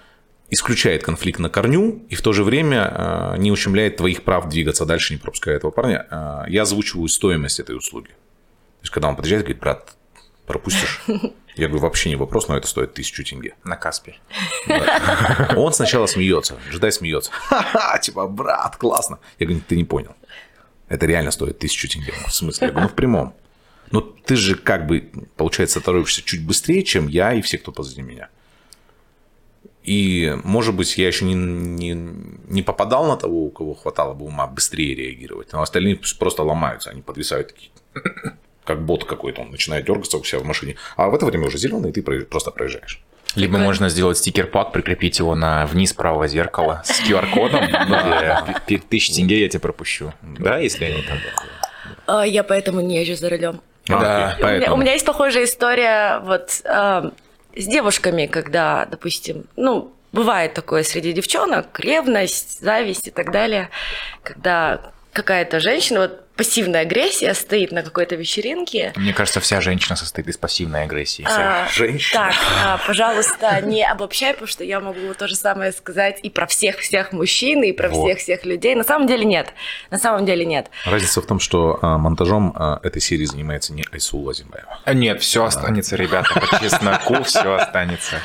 [0.51, 4.85] исключает конфликт на корню и в то же время э, не ущемляет твоих прав двигаться
[4.85, 6.07] дальше, не пропуская этого парня.
[6.11, 8.09] Э, я озвучиваю стоимость этой услуги.
[8.09, 9.97] То есть, когда он подъезжает, говорит, брат,
[10.47, 11.03] пропустишь?
[11.57, 13.55] Я говорю, вообще не вопрос, но это стоит тысячу тенге.
[13.63, 14.17] На Каспе.
[15.57, 17.31] Он сначала смеется, джедай смеется.
[17.33, 19.21] Ха-ха, типа, брат, классно.
[19.39, 20.17] Я говорю, ты не понял.
[20.89, 22.13] Это реально стоит тысячу тенге.
[22.27, 22.67] В смысле?
[22.67, 23.35] Я говорю, ну, в прямом.
[23.91, 28.03] Но ты же как бы, получается, торопишься чуть быстрее, чем я и все, кто позади
[28.03, 28.29] меня.
[29.83, 31.93] И, может быть, я еще не, не,
[32.49, 35.53] не попадал на того, у кого хватало бы ума быстрее реагировать.
[35.53, 37.71] Но остальные просто ломаются, они подвисают такие,
[38.65, 40.77] как бот какой-то, он начинает дергаться у себя в машине.
[40.97, 43.05] А в это время уже зеленый, и ты просто проезжаешь.
[43.37, 47.65] Либо можно сделать стикер-пак, прикрепить его на вниз правого зеркала с QR-кодом,
[48.67, 50.13] где тысячи тенге я тебя пропущу.
[50.23, 51.19] Да, если они там...
[52.07, 53.61] а, я поэтому не езжу за рулем.
[53.89, 54.27] А, Да.
[54.29, 54.77] окей, У меня, поэтому.
[54.77, 57.11] у меня есть похожая история вот а,
[57.57, 63.69] с девушками, когда, допустим, ну, бывает такое среди девчонок, ревность, зависть и так далее,
[64.23, 64.81] когда
[65.15, 68.93] какая-то женщина, вот пассивная агрессия стоит на какой-то вечеринке.
[68.97, 71.25] Мне кажется, вся женщина состоит из пассивной агрессии.
[71.29, 72.25] А, женщина.
[72.27, 76.47] Так, а, пожалуйста, не обобщай, потому что я могу то же самое сказать и про
[76.47, 78.05] всех-всех мужчин, и про Вот.
[78.05, 78.75] всех-всех людей.
[78.75, 79.55] На самом деле нет.
[79.91, 80.71] На самом деле нет.
[80.85, 84.81] Разница в том, что а, монтажом а, этой серии занимается не Айсул Лазимбаева.
[84.93, 88.17] Нет, все останется, ребята, по чесноку все останется.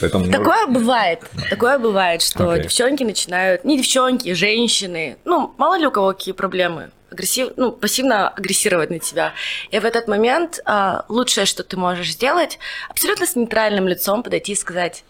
[0.00, 1.22] Поэтому Такое бывает.
[1.50, 2.64] Такое бывает, что Окей.
[2.64, 8.28] девчонки начинают, не девчонки, женщины, ну, мало ли у кого какие проблемы, агрессив, ну, пассивно
[8.28, 9.34] агрессировать на тебя.
[9.70, 12.58] И в этот момент а, лучшее, что ты можешь сделать,
[12.88, 15.04] абсолютно с нейтральным лицом подойти и сказать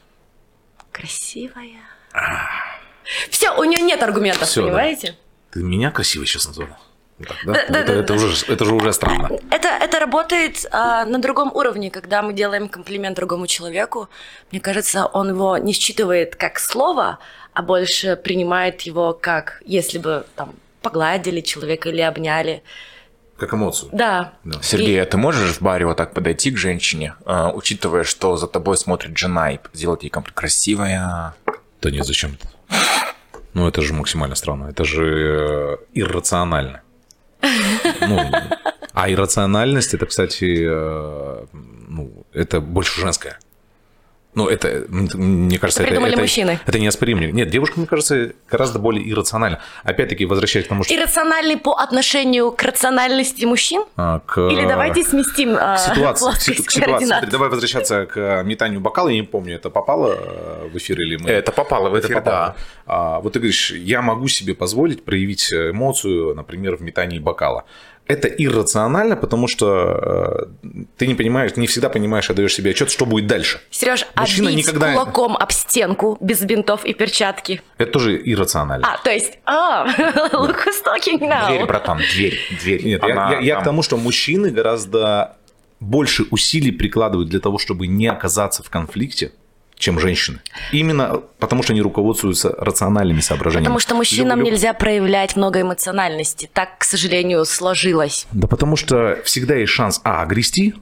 [0.92, 1.80] «красивая».
[3.30, 4.68] Все, у нее нет аргументов, Всё, да.
[4.68, 5.16] понимаете?
[5.52, 6.68] ты меня красивой сейчас назвал.
[7.26, 7.52] Так, да?
[7.52, 8.14] Да, да, это, да, это да.
[8.14, 9.30] уже, это же уже странно.
[9.50, 14.08] Это, это работает а, на другом уровне, когда мы делаем комплимент другому человеку.
[14.50, 17.18] Мне кажется, он его не считывает как слово,
[17.52, 22.62] а больше принимает его как, если бы там погладили человека или обняли.
[23.36, 23.90] Как эмоцию.
[23.92, 24.34] Да.
[24.44, 24.60] Да.
[24.62, 28.36] Сергей, И- а ты можешь в баре вот так подойти к женщине, а, учитывая, что
[28.36, 30.36] за тобой смотрит жена, и сделать ей комплимент?
[30.38, 31.34] Красивая.
[31.82, 32.48] Да нет, зачем это?
[33.54, 34.68] Ну, это же максимально странно.
[34.68, 36.82] Это же э, иррационально.
[37.42, 38.30] Ну,
[38.92, 41.46] а иррациональность, это, кстати, э,
[41.88, 43.38] ну, это больше женское.
[44.32, 46.60] Ну, это, мне кажется, это, придумали это, мужчины.
[46.64, 47.24] это неоспоримо.
[47.24, 49.60] Нет, девушка, мне кажется, гораздо более иррациональна.
[49.82, 50.94] Опять-таки, возвращаясь к тому, что...
[50.94, 53.82] Иррациональный по отношению к рациональности мужчин?
[53.96, 57.06] а, к, Или давайте сместим а, к ситуации, к ситу- к ситуации.
[57.06, 59.08] Смотри, давай возвращаться к метанию бокала.
[59.08, 61.28] Я не помню, это попало э, в эфир или мы...
[61.28, 62.36] Это попало в Это эфир, попало.
[62.36, 62.56] да.
[62.86, 67.64] А, вот ты говоришь, я могу себе позволить проявить эмоцию, например, в метании бокала.
[68.10, 73.06] Это иррационально, потому что э, ты не понимаешь, не всегда понимаешь, отдаешь себе отчет, что
[73.06, 73.60] будет дальше.
[73.70, 77.62] Сереж, Мужчина обить никогда- кулаком об стенку без бинтов и перчатки.
[77.78, 78.86] Это тоже иррационально.
[78.86, 79.86] А, то есть, а,
[80.32, 81.46] look who's talking now.
[81.48, 82.84] Дверь, братан, дверь, дверь.
[82.84, 85.36] Нет, я, Она я- я к там- тому, что мужчины гораздо
[85.78, 89.32] больше усилий прикладывают для того, чтобы не оказаться в конфликте,
[89.80, 90.38] чем женщины.
[90.70, 93.64] Именно потому, что они руководствуются рациональными соображениями.
[93.64, 96.48] Потому что мужчинам люб- нельзя проявлять много эмоциональности.
[96.52, 98.26] Так, к сожалению, сложилось.
[98.30, 100.74] Да потому что всегда есть шанс, а, огрести.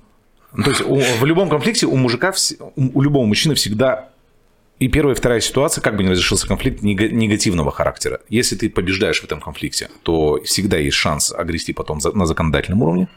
[0.53, 2.33] Ну, то есть в любом конфликте у мужика,
[2.77, 4.09] у, любого мужчины всегда
[4.81, 8.21] И первая и вторая ситуация, как бы не разрешился конфликт нега- негативного характера.
[8.29, 13.09] Если ты побеждаешь в этом конфликте, то всегда есть шанс огрести потом на законодательном уровне.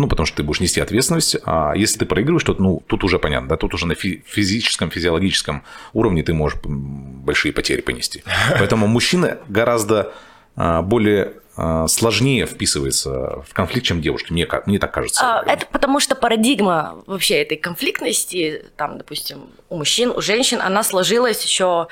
[0.00, 1.36] Ну, потому что ты будешь нести ответственность.
[1.44, 4.90] А если ты проигрываешь, то ну, тут уже понятно, да, тут уже на фи- физическом,
[4.90, 8.24] физиологическом уровне ты можешь большие потери понести.
[8.58, 10.14] Поэтому мужчина гораздо
[10.56, 14.32] а, более а, сложнее вписывается в конфликт, чем девушки.
[14.32, 15.20] Мне, мне так кажется.
[15.22, 20.82] А, Это потому что парадигма вообще этой конфликтности, там, допустим, у мужчин, у женщин, она
[20.82, 21.88] сложилась еще,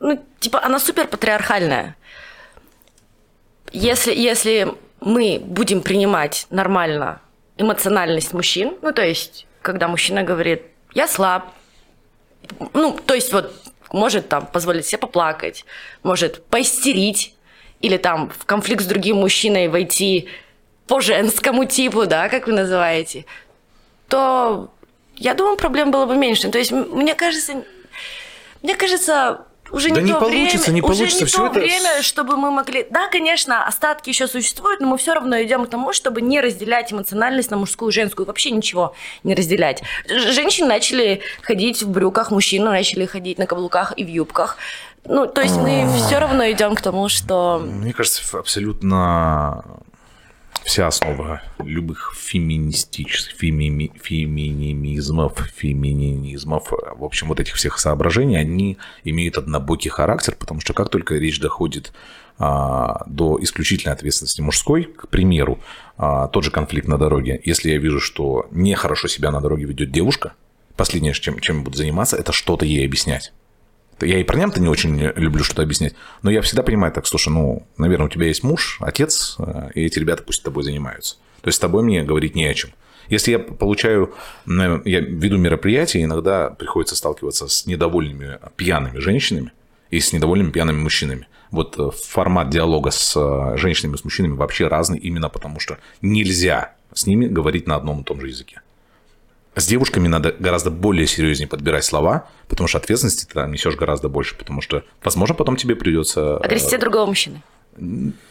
[0.00, 1.96] ну, типа, она супер патриархальная.
[3.72, 7.20] Если, если мы будем принимать нормально
[7.56, 10.62] эмоциональность мужчин, ну, то есть, когда мужчина говорит,
[10.94, 11.52] я слаб,
[12.72, 13.54] ну, то есть, вот,
[13.92, 15.64] может там позволить себе поплакать,
[16.02, 17.34] может поистерить,
[17.80, 20.28] или там в конфликт с другим мужчиной войти
[20.86, 23.26] по женскому типу, да, как вы называете,
[24.08, 24.70] то
[25.16, 26.48] я думаю, проблем было бы меньше.
[26.50, 27.64] То есть, мне кажется,
[28.62, 29.42] мне кажется,
[29.74, 32.02] уже Да не, не то получится, время, не уже получится, не всё то это время,
[32.02, 32.86] чтобы мы могли.
[32.90, 36.92] Да, конечно, остатки еще существуют, но мы все равно идем к тому, чтобы не разделять
[36.92, 39.82] эмоциональность на мужскую и женскую, вообще ничего не разделять.
[40.08, 44.56] Женщины начали ходить в брюках, мужчины начали ходить на каблуках и в юбках.
[45.06, 49.64] Ну, то есть мы все равно идем к тому, что Мне кажется, абсолютно
[50.64, 59.36] вся основа любых феминистических, фемими- феминизмов, феминизмов, в общем, вот этих всех соображений, они имеют
[59.36, 61.92] однобокий характер, потому что как только речь доходит
[62.38, 65.60] а, до исключительной ответственности мужской, к примеру,
[65.96, 69.92] а, тот же конфликт на дороге, если я вижу, что нехорошо себя на дороге ведет
[69.92, 70.32] девушка,
[70.76, 73.32] последнее, чем, чем я буду заниматься, это что-то ей объяснять.
[74.00, 77.66] Я и парням-то не очень люблю что-то объяснять, но я всегда понимаю так, слушай, ну,
[77.76, 81.16] наверное, у тебя есть муж, отец, э, и эти ребята пусть тобой занимаются.
[81.40, 82.70] То есть с тобой мне говорить не о чем.
[83.08, 84.14] Если я получаю,
[84.46, 89.52] наверное, я веду мероприятия, иногда приходится сталкиваться с недовольными пьяными женщинами
[89.90, 91.28] и с недовольными пьяными мужчинами.
[91.50, 96.74] Вот э, формат диалога с э, женщинами, с мужчинами вообще разный, именно потому что нельзя
[96.92, 98.60] с ними говорить на одном и том же языке.
[99.56, 104.08] С девушками надо гораздо более серьезнее подбирать слова, потому что ответственности ты там несешь гораздо
[104.08, 106.38] больше, потому что, возможно, потом тебе придется...
[106.42, 107.40] э, агрессия другого мужчины.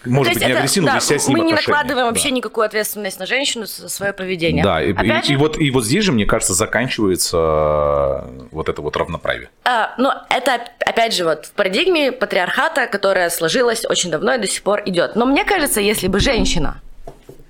[0.05, 1.71] Может быть, не это- агрессивно, да, вести с ним Мы не отношения.
[1.75, 2.11] накладываем Да.
[2.11, 4.63] вообще никакую ответственность на женщину за свое поведение.
[4.63, 8.47] Да, и, Опять и- и же, вот, и вот здесь же, мне кажется, заканчивается э,
[8.51, 9.49] вот это вот равноправие.
[9.65, 14.47] а, но это опять же вот в парадигме патриархата, которая сложилась очень давно и до
[14.47, 15.15] сих пор идет.
[15.15, 16.81] Но мне кажется, если бы женщина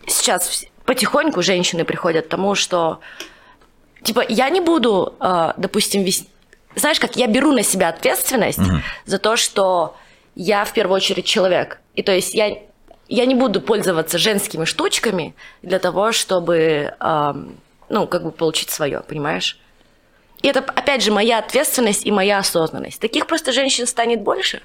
[0.08, 3.00] сейчас потихоньку женщины приходят к тому, что
[4.04, 6.28] типа я не буду, э, допустим, вести
[6.76, 8.60] знаешь, как я беру на себя ответственность
[9.06, 9.96] за то, что
[10.36, 11.80] я в первую очередь человек.
[11.96, 12.58] И то есть я,
[13.08, 17.58] я не буду пользоваться женскими штучками для того, чтобы, эм,
[17.90, 19.60] ну, как бы получить свое, понимаешь?
[20.42, 23.00] И это, опять же, моя ответственность и моя осознанность.
[23.00, 24.62] Таких просто женщин станет больше.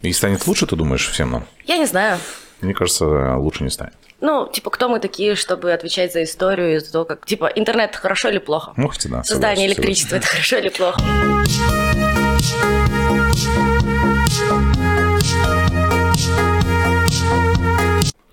[0.00, 1.46] И станет лучше, ты думаешь, всем нам?
[1.66, 2.18] Я не знаю.
[2.64, 3.94] Мне кажется, лучше не станет.
[4.20, 7.26] Ну, типа, кто мы такие, чтобы отвечать за историю за то, как...
[7.26, 8.72] Типа, интернет хорошо или плохо?
[8.76, 9.22] Ну, хоть да.
[9.22, 11.00] Создание согласен, электричества это хорошо или плохо?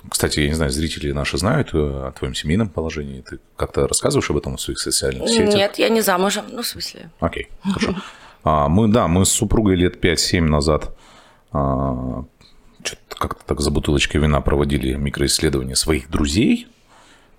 [0.09, 3.21] Кстати, я не знаю, зрители наши знают э, о твоем семейном положении.
[3.21, 5.53] Ты как-то рассказываешь об этом в своих социальных сетях?
[5.55, 6.45] Нет, я не замужем.
[6.51, 7.09] Ну, в смысле.
[7.19, 7.95] Окей, хорошо.
[8.43, 10.95] А, мы, да, мы с супругой лет 5-7 назад
[11.51, 12.23] а,
[12.83, 16.67] что-то как-то так за бутылочкой вина проводили микроисследования своих друзей.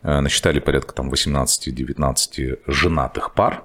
[0.03, 3.65] Э, Насчитали порядка там 18-19 женатых пар.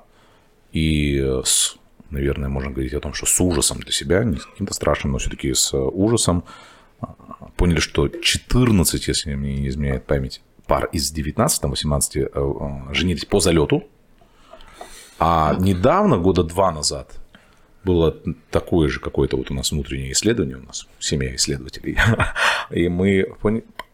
[0.71, 1.77] И с,
[2.09, 5.17] наверное, можно говорить о том, что с ужасом для себя, не с каким-то страшным, но
[5.17, 6.43] все-таки с ужасом
[6.99, 7.15] а,
[7.55, 12.93] поняли, что 14, если мне не изменяет память, пар из 19, там 18 э, э,
[12.93, 13.83] женились по залету,
[15.19, 17.15] а недавно, года два назад,
[17.83, 18.15] было
[18.51, 21.97] такое же какое-то вот у нас внутреннее исследование, у нас семья исследователей,
[22.71, 23.27] и мы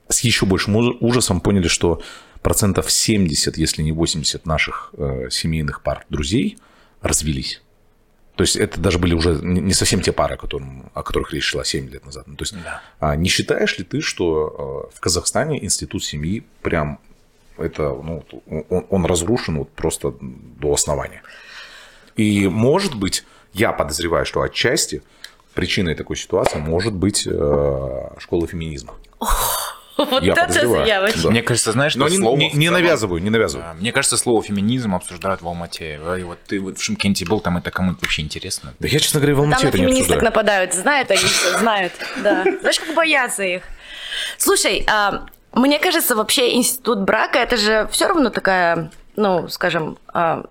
[0.09, 2.01] с еще большим уж- ужасом поняли, что
[2.41, 6.57] процентов 70, если не 80 наших э, семейных пар друзей
[7.01, 7.61] развелись.
[8.35, 11.43] То есть это даже были уже не совсем те пары, о, котором, о которых речь
[11.43, 12.27] шла 7 лет назад.
[12.27, 12.55] Ну, то есть
[12.99, 16.99] а не считаешь ли ты, что э, в Казахстане институт семьи прям
[17.57, 18.25] это, ну,
[18.69, 21.21] он, он разрушен вот просто до основания?
[22.15, 23.23] И, может быть,
[23.53, 25.01] я подозреваю, что отчасти
[25.53, 28.93] причиной такой ситуации может быть э, школа феминизма.
[29.95, 30.85] Вот Я это подозреваю.
[30.85, 31.19] заявочка.
[31.21, 31.29] Да.
[31.29, 33.75] Мне кажется, знаешь, Но что не, слово не- не навязываю, не навязываю.
[33.75, 35.99] Мне кажется, слово феминизм обсуждают в Алмате.
[36.19, 38.73] И вот ты вот в Шимкенте был, там это кому-то вообще интересно.
[38.79, 40.23] Да я, честно говоря, в Там Алмате это не феминисток обсуждаю.
[40.31, 41.93] нападают, знают они все, знают,
[42.23, 42.43] да.
[42.61, 43.61] Знаешь, как боятся их.
[44.39, 50.45] Слушай, а, мне кажется, вообще институт брака, это же все равно такая, ну, скажем, а,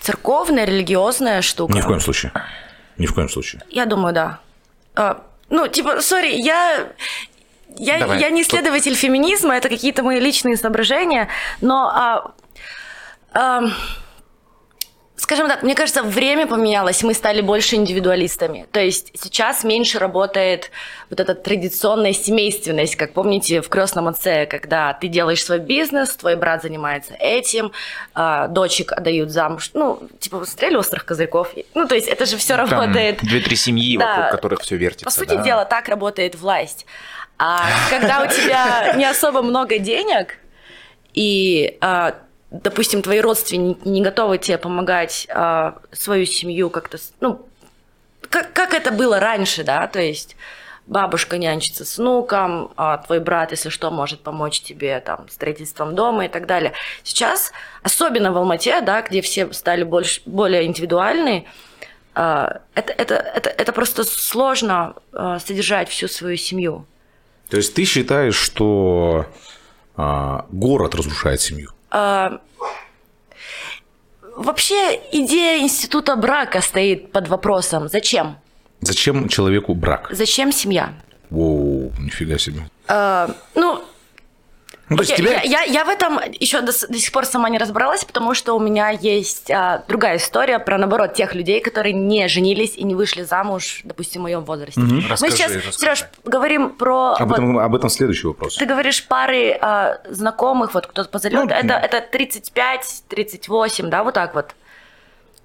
[0.00, 1.72] церковная, религиозная штука.
[1.74, 2.32] Ни в коем случае.
[2.98, 3.62] Ни в коем случае.
[3.70, 4.40] Я думаю, да.
[4.94, 6.88] А, ну, типа, сори, я,
[7.76, 8.20] я, Давай.
[8.20, 11.28] я не исследователь феминизма, это какие-то мои личные соображения,
[11.60, 12.32] но, а,
[13.32, 13.62] а,
[15.20, 18.66] скажем так, мне кажется, время поменялось, мы стали больше индивидуалистами.
[18.72, 20.70] То есть сейчас меньше работает
[21.10, 26.36] вот эта традиционная семейственность, как помните в «Крестном отце», когда ты делаешь свой бизнес, твой
[26.36, 27.72] брат занимается этим,
[28.14, 29.70] а, дочек отдают замуж.
[29.74, 31.52] Ну, типа, вы смотрели «Острых козырьков»?
[31.74, 33.20] Ну, то есть это же все Там работает...
[33.20, 34.16] две-три семьи, Да.
[34.16, 35.04] вокруг которых все вертится.
[35.04, 35.42] По сути да.
[35.42, 36.86] дела, так работает власть.
[37.38, 40.38] А когда у тебя не особо много денег,
[41.12, 42.14] и, а,
[42.50, 47.46] допустим, твои родственники не готовы тебе помогать а, свою семью как-то, ну,
[48.28, 50.36] как, как это было раньше, да, то есть
[50.86, 56.26] бабушка нянчится с внуком, а твой брат, если что, может помочь тебе там строительством дома
[56.26, 56.72] и так далее.
[57.04, 61.46] Сейчас, особенно в Алмате, да, где все стали больше, более индивидуальны,
[62.14, 66.86] а, это, это, это, это просто сложно а, содержать всю свою семью.
[67.48, 69.26] То есть ты считаешь, что
[69.96, 71.70] а, город разрушает семью?
[71.90, 72.40] А,
[74.36, 77.88] Вообще идея института брака стоит под вопросом.
[77.88, 78.36] Зачем?
[78.80, 80.08] Зачем человеку брак?
[80.12, 80.94] Зачем семья?
[81.28, 82.62] Воу, нифига себе.
[82.88, 83.84] А, ну,
[84.90, 85.40] Ну, то есть я, тебя...
[85.42, 88.54] я- я- я в этом еще до, до сих пор сама не разобралась, потому что
[88.54, 92.96] у меня есть а, другая история про, наоборот, тех людей, которые не женились и не
[92.96, 94.80] вышли замуж, допустим, в моем возрасте.
[94.80, 95.72] Мы Расскажи, сейчас, расскажи.
[95.78, 97.14] Сереж, говорим про...
[97.14, 98.56] Об вот, этом, об этом следующий вопрос.
[98.56, 104.02] Ты говоришь пары а, знакомых, вот кто-то по залету, Ну, это, это 35, 38, да,
[104.02, 104.54] вот так вот.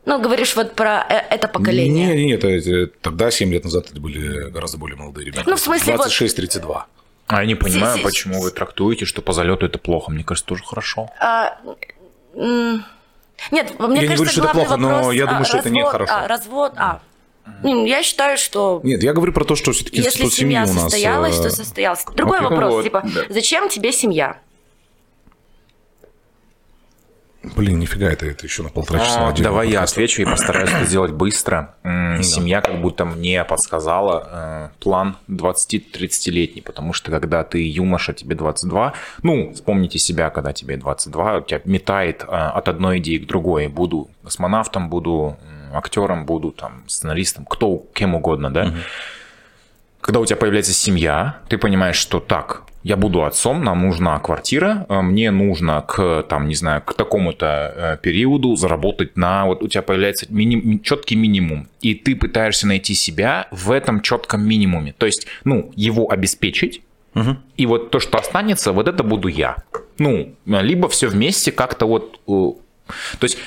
[0.05, 2.15] Ну, говоришь вот про э- это поколение.
[2.15, 5.49] Не, не, это, это- тогда 7 лет назад это были гораздо более молодые ребята.
[5.49, 6.83] Ну, в смысле, вот- 26-32.
[7.27, 10.11] А я не понимаю, почему вы трактуете, что по залету это плохо.
[10.11, 11.09] Мне кажется, тоже хорошо.
[11.19, 11.57] А,
[12.35, 15.57] нет, мне Я не кажется, говорю, что это плохо, но вопрос, я думаю, а, что
[15.57, 16.13] это не развод- хорошо.
[16.13, 16.99] А, развод, а.
[17.63, 20.63] М, Я считаю, что Нет, я говорю про то, что все-таки если институт семьи семья
[20.63, 20.83] у нас...
[20.83, 22.03] состоялась, э, то состоялась.
[22.15, 22.49] Другой окей.
[22.49, 23.21] вопрос, Вот, типа, да.
[23.29, 24.37] зачем тебе семья?
[27.55, 29.27] Блин, нифига, это, это еще на полтора часа.
[29.27, 31.75] А, Давай я отвечу и постараюсь это сделать быстро.
[32.21, 38.93] Семья как будто мне подсказала э, план 20-30-летний, потому что когда ты юноша, тебе 22,
[39.23, 43.67] ну, вспомните себя, когда тебе 22, у тебя метает э, от одной идеи к другой.
[43.67, 45.37] Буду космонавтом, буду
[45.73, 48.73] актером, буду там сценаристом, кто, кем угодно, да?
[50.05, 54.85] Когда у тебя появляется семья, ты понимаешь, что так, я буду отцом, нам нужна квартира,
[54.87, 59.47] э, мне нужно к, там, не знаю, к такому-то э, периоду заработать на...
[59.47, 64.47] Вот у тебя появляется миним, четкий минимум, и ты пытаешься найти себя в этом четком
[64.47, 64.93] минимуме.
[64.95, 66.83] То есть, ну, его обеспечить,
[67.57, 69.55] и вот то, что останется, вот это буду я.
[69.97, 72.19] Ну, либо все вместе как-то вот...
[72.27, 72.51] э,
[73.17, 73.39] То есть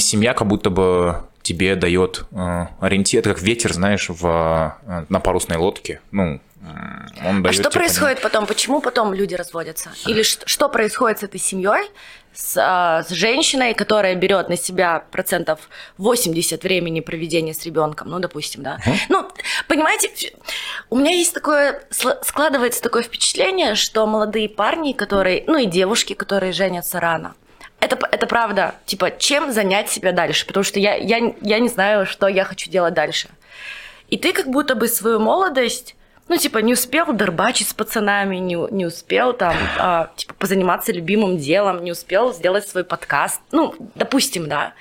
[0.00, 1.16] семья как будто бы
[1.48, 6.00] тебе дает э, ориентир, это как ветер, знаешь, в, э, на парусной лодке.
[6.10, 6.40] Ну,
[7.24, 8.46] он А дает что тебе происходит потом?
[8.46, 9.90] Почему потом люди разводятся?
[10.06, 11.88] Или ш- что происходит с этой семьей,
[12.34, 15.60] с, а, с женщиной, которая берет на себя процентов
[15.96, 18.78] 80 времени проведения с ребенком, ну, допустим, да?
[19.08, 19.26] Ну,
[19.68, 20.10] понимаете,
[20.90, 21.80] у меня есть такое,
[22.22, 27.34] складывается такое впечатление, что молодые парни, которые, ну, и девушки, которые женятся рано,
[27.80, 30.46] это, это правда, типа, чем занять себя дальше?
[30.46, 33.28] Потому что я, я, я не знаю, что я хочу делать дальше.
[34.08, 35.94] И ты как будто бы свою молодость,
[36.28, 41.38] ну, типа, не успел дорбачить с пацанами, не, не успел там, а, типа, позаниматься любимым
[41.38, 43.40] делом, не успел сделать свой подкаст.
[43.50, 44.74] Ну, допустим, да.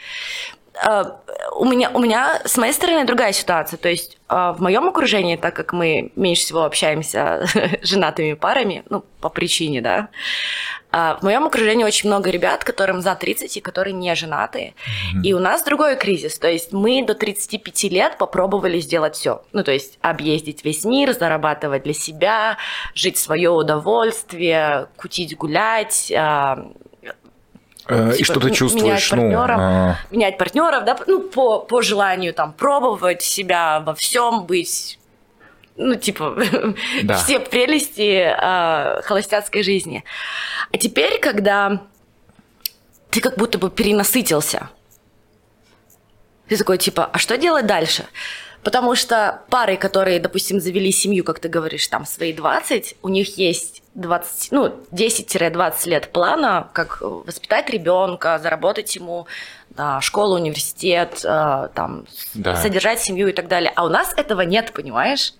[0.83, 1.19] А,
[1.55, 3.77] у меня, у меня с моей стороны другая ситуация.
[3.77, 7.45] То есть а, в моем окружении, так как мы меньше всего общаемся
[7.81, 10.09] с женатыми парами, ну, по причине, да,
[10.91, 14.73] а, в моем окружении очень много ребят, которым за 30 и которые не женаты.
[15.23, 16.37] И у нас другой кризис.
[16.39, 19.41] То есть мы до 35 лет попробовали сделать все.
[19.51, 22.57] Ну, то есть объездить весь мир, зарабатывать для себя,
[22.93, 26.11] жить свое удовольствие, кутить, гулять,
[27.87, 30.97] а, Э, И типа, что ты м- чувствуешь, ну, менять партнеров, э, менять партнеров, да,
[31.07, 34.99] ну, по, по желанию там пробовать себя во всем, быть,
[35.75, 36.35] ну, типа,
[37.03, 37.15] Да.
[37.23, 40.03] все прелести э, холостяцкой жизни.
[40.71, 41.81] А теперь, когда
[43.09, 44.69] ты как будто бы перенасытился,
[46.47, 48.05] ты такой, типа, а что делать дальше?
[48.63, 53.37] Потому что пары, которые, допустим, завели семью, как ты говоришь, там, свои 20, у них
[53.37, 59.27] есть 20, ну, 10-20 лет плана, как воспитать ребенка, заработать ему
[59.71, 62.55] да, школу, университет, э, там, Да.
[62.55, 63.71] содержать семью и так далее.
[63.75, 65.33] А у нас этого нет, понимаешь?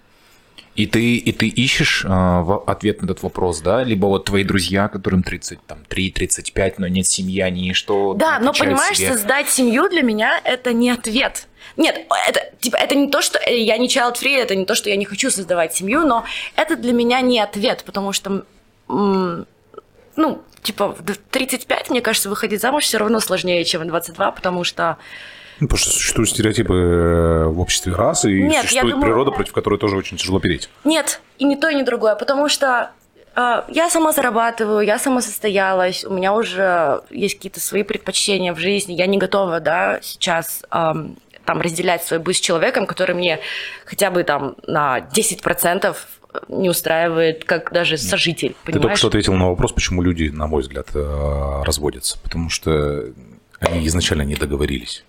[0.77, 3.83] И ты, и ты ищешь э, ответ на этот вопрос, да?
[3.83, 8.13] Либо вот твои друзья, которым 33-35, но нет семьи, они что?
[8.13, 9.09] Да, но понимаешь, себе?
[9.09, 11.47] создать семью для меня это не ответ.
[11.77, 14.91] Нет, это, типа, это не то, что я не child free, это не то, что
[14.91, 16.25] я не хочу создавать семью, но
[16.55, 18.45] это для меня не ответ, потому что,
[18.87, 19.45] ну,
[20.61, 24.97] типа, в 35, мне кажется, выходить замуж все равно сложнее, чем в 22, потому что
[25.59, 29.09] ну, потому что существуют стереотипы э, в обществе расы, и Нет, существует думаю...
[29.09, 30.69] природа, против которой тоже очень тяжело переть.
[30.83, 32.91] Нет, и не то, и не другое, потому что
[33.35, 38.59] э, я сама зарабатываю, я сама состоялась, у меня уже есть какие-то свои предпочтения в
[38.59, 40.93] жизни, я не готова, да, сейчас э,
[41.45, 43.39] там разделять свой быт с человеком, который мне
[43.85, 45.95] хотя бы там на 10%
[46.49, 48.73] не устраивает, как даже сожитель, понимаешь?
[48.73, 52.19] Ты только что ответил на вопрос, почему люди, на мой взгляд, э, разводятся.
[52.19, 53.05] Потому что
[53.59, 55.03] они изначально не договорились.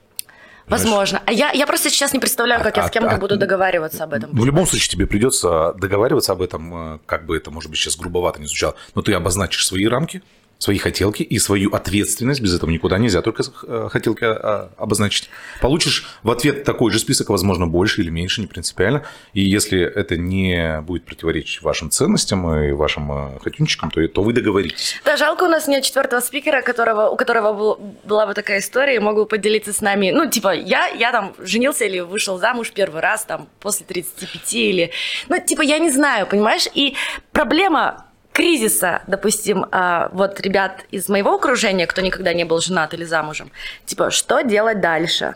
[0.69, 1.23] Возможно.
[1.25, 4.05] А я, я просто сейчас не представляю, как а, я с кем-то а, буду договариваться
[4.05, 4.31] об этом.
[4.33, 7.97] В любом случае тебе придется договариваться об этом, э, как бы это, может быть, сейчас
[7.97, 10.23] грубовато не звучало, но ты обозначишь свои рамки,
[10.59, 12.41] свои хотелки и свою ответственность.
[12.41, 15.31] Без этого никуда нельзя, только э, хотелки а, обозначить.
[15.61, 19.05] Получишь в ответ такой же список, возможно, больше или меньше, не принципиально.
[19.33, 24.33] И если это не будет противоречить вашим ценностям и вашим э, хотюнчикам, то, то вы
[24.33, 25.01] договоритесь.
[25.05, 28.97] Да, жалко у нас нет четвертого спикера, которого, у которого был, была бы такая история,
[28.97, 30.11] и могу поделиться с нами.
[30.11, 34.91] Ну, типа, я, я там женился или вышел замуж первый раз там после 35 или...
[35.29, 36.67] Ну, типа, я не знаю, понимаешь?
[36.75, 36.97] И
[37.33, 38.08] проблема
[38.39, 43.51] кризиса, допустим, а, вот ребят из моего окружения, кто никогда не был женат или замужем,
[43.84, 45.34] типа, что делать дальше?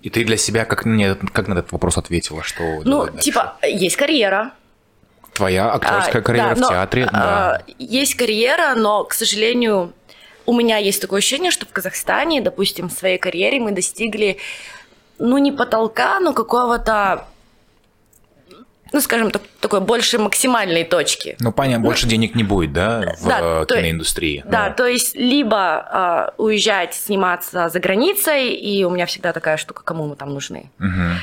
[0.00, 3.96] И ты для себя как, не, как на этот вопрос ответила, что Ну, типа, есть
[3.96, 4.52] карьера.
[5.34, 7.62] Твоя актерская а, карьера да, в но, театре, а, да.
[7.78, 9.92] Есть карьера, но, к сожалению,
[10.46, 14.38] у меня есть такое ощущение, что в Казахстане, допустим, в своей карьере мы достигли,
[15.18, 17.26] ну, не потолка, но какого-то
[18.92, 21.36] ну, скажем, так, такой больше максимальной точки.
[21.40, 24.40] Ну, понятно, больше денег не будет, да, в да, киноиндустрии.
[24.42, 24.74] То, да, ну.
[24.74, 30.06] то есть либо э, уезжать, сниматься за границей, и у меня всегда такая штука, кому
[30.06, 30.70] мы там нужны.
[30.78, 31.18] Угу.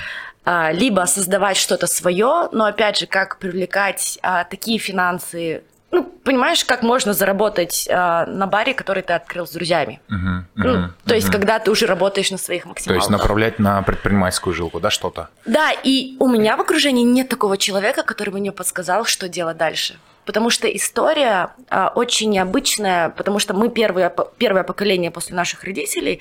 [0.45, 6.65] А, либо создавать что-то свое, но опять же, как привлекать а, такие финансы ну, понимаешь,
[6.65, 10.01] как можно заработать э, на баре, который ты открыл с друзьями.
[10.09, 10.89] Uh-huh, uh-huh, ну, uh-huh.
[11.05, 13.05] То есть, когда ты уже работаешь на своих максималках.
[13.05, 15.29] То есть, направлять на предпринимательскую жилку, да, что-то?
[15.45, 19.57] Да, и у меня в окружении нет такого человека, который бы мне подсказал, что делать
[19.57, 19.97] дальше.
[20.25, 26.19] Потому что история э, очень необычная, потому что мы первое, первое поколение после наших родителей,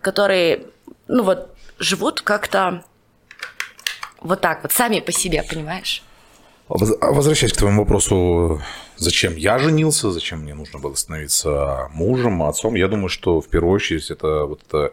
[0.00, 0.66] которые,
[1.08, 2.84] ну вот, живут как-то
[4.20, 6.02] вот так вот, сами по себе, понимаешь?
[6.68, 8.60] Возвращаясь к твоему вопросу,
[8.96, 13.72] зачем я женился, зачем мне нужно было становиться мужем, отцом, я думаю, что в первую
[13.72, 14.92] очередь это вот это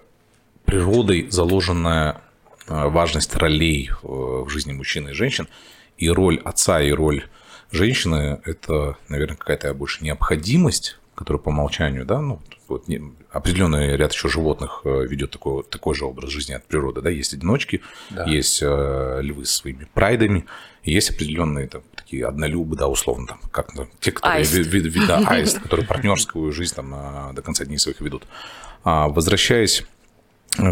[0.63, 2.21] природой заложенная
[2.67, 5.49] э, важность ролей в жизни мужчины и женщин,
[5.97, 7.25] и роль отца, и роль
[7.71, 13.01] женщины– это, наверное, какая-то больше необходимость, которая по умолчанию, да, ну, вот не,
[13.31, 17.33] определенный ряд еще животных э, ведет такой, такой же образ жизни от природы, да, есть
[17.33, 18.25] одиночки, да.
[18.25, 20.45] есть э, львы со своими прайдами,
[20.83, 24.53] есть определенные там, такие однолюбы, да, условно, там, как там, те, которые аист.
[24.53, 28.23] Вид, вид, да, аист, которые партнерскую жизнь там э, до конца дней своих ведут.
[28.83, 29.85] А, возвращаясь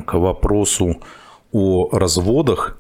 [0.06, 1.02] к вопросу
[1.52, 2.78] о разводах,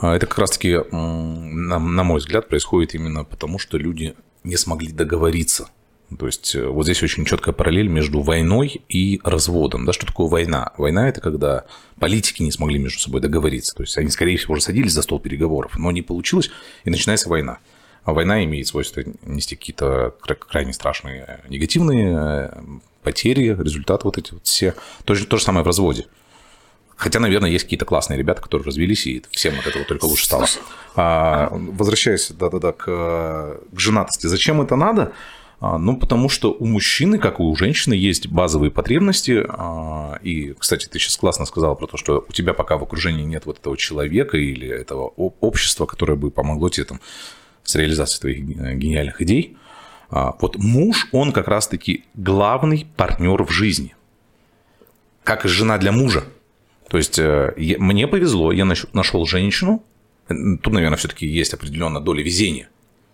[0.00, 5.68] это как раз-таки, на, на мой взгляд, происходит именно потому, что люди не смогли договориться–
[6.18, 9.84] то есть э, вот здесь очень четкая параллель между войной и разводом.
[9.84, 10.72] Да, что такое война?
[10.76, 11.64] Война– это когда
[11.98, 13.74] политики не смогли между собой договориться.
[13.74, 16.50] То есть они, скорее всего, уже садились за стол переговоров, но не получилось,
[16.84, 17.58] и начинается война.
[18.04, 20.14] А война имеет свойство нести какие-то
[20.48, 22.62] крайне страшные э, негативные э,
[23.02, 24.74] потери, результаты вот эти вот все.
[25.04, 26.06] То же, то же самое в разводе.
[26.96, 30.46] Хотя, наверное, есть какие-то классные ребята, которые развелись, и всем от этого только лучше стало.
[30.94, 34.26] А, возвращаясь да-да-да, к, к женатости.
[34.28, 35.12] Зачем это надо?
[35.62, 39.44] А, ну, потому что у мужчины, как и у женщины, есть базовые потребности.
[39.48, 43.22] А, и, кстати, ты сейчас классно сказала про то, что у тебя пока в окружении
[43.22, 47.00] нет вот этого человека или этого общества, которое бы помогло тебе там
[47.62, 49.56] с реализацией твоих гениальных идей.
[50.10, 53.94] А, вот муж, он как раз-таки главный партнер в жизни.
[55.22, 56.24] Как и жена для мужа.
[56.88, 59.84] То есть э, мне повезло, я нашел женщину.
[60.26, 62.68] Тут, наверное, все-таки есть определенная доля везения.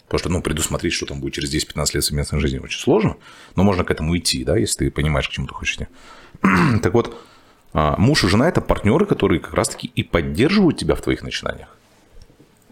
[0.09, 3.17] Потому что, ну, предусмотреть, что там будет через 10-15 лет совместной жизни, очень сложно.
[3.57, 5.87] Но можно к этому идти, да, если ты понимаешь, к чему ты хочешь идти.
[6.83, 7.15] так вот,
[7.75, 11.69] а, муж и жена– это партнеры, которые как раз-таки и поддерживают тебя в твоих начинаниях.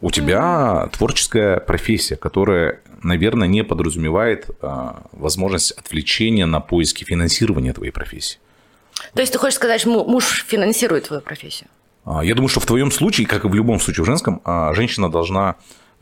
[0.00, 7.92] У тебя творческая профессия, которая, наверное, не подразумевает а, возможность отвлечения на поиски финансирования твоей
[7.92, 8.38] профессии.
[9.14, 11.68] То есть ты хочешь сказать, что муж финансирует твою профессию?
[12.04, 14.40] А, я думаю, что в твоем случае, как и в любом случае в женском,
[14.74, 15.56] женщина должна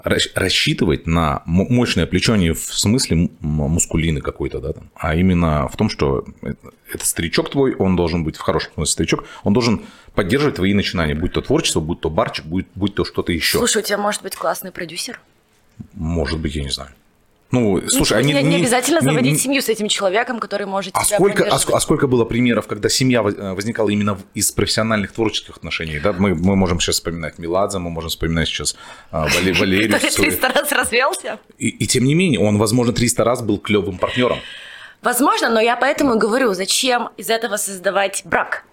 [0.04, 5.88] рассчитывать на мощное плечо не в смысле мускулины какой-то, да, там, а именно в том,
[5.88, 6.26] что
[6.92, 9.82] этот старичок твой, он должен быть в хорошем смысле старичок, он должен
[10.14, 13.58] поддерживать твои начинания, будь то творчество, будь то барчик, будь, будь то что-то еще.
[13.58, 15.20] Слушай, у тебя может быть классный продюсер?
[15.94, 16.90] Может быть, я не знаю.
[17.54, 20.66] Ну, слушай, они не, не, не обязательно не, заводить не, семью с этим человеком, который
[20.66, 24.50] может а тебя сколько, а, а сколько было примеров, когда семья э, возникала именно из
[24.50, 26.00] профессиональных творческих отношений?
[26.00, 26.12] Да?
[26.12, 28.76] Мы, мы можем сейчас вспоминать Меладзе, мы можем вспоминать сейчас
[29.10, 29.26] а,
[29.58, 29.92] Валерию.
[29.92, 31.38] Который 300 раз развелся.
[31.58, 34.38] И, и тем не менее, он, возможно, 300 раз был клевым партнером.
[35.02, 38.64] Возможно, но я поэтому говорю, зачем из этого создавать брак?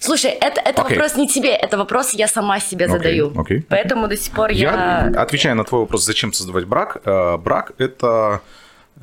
[0.00, 0.88] Слушай, это, это okay.
[0.88, 2.90] вопрос не тебе, это вопрос я сама себе okay.
[2.90, 3.30] задаю.
[3.30, 3.62] Okay.
[3.68, 5.10] Поэтому до сих пор я...
[5.14, 5.22] я...
[5.22, 8.40] Отвечая на твой вопрос, зачем создавать брак, э, брак– это
[8.96, 9.02] э,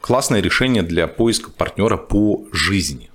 [0.00, 3.11] классное решение для поиска партнера по жизни.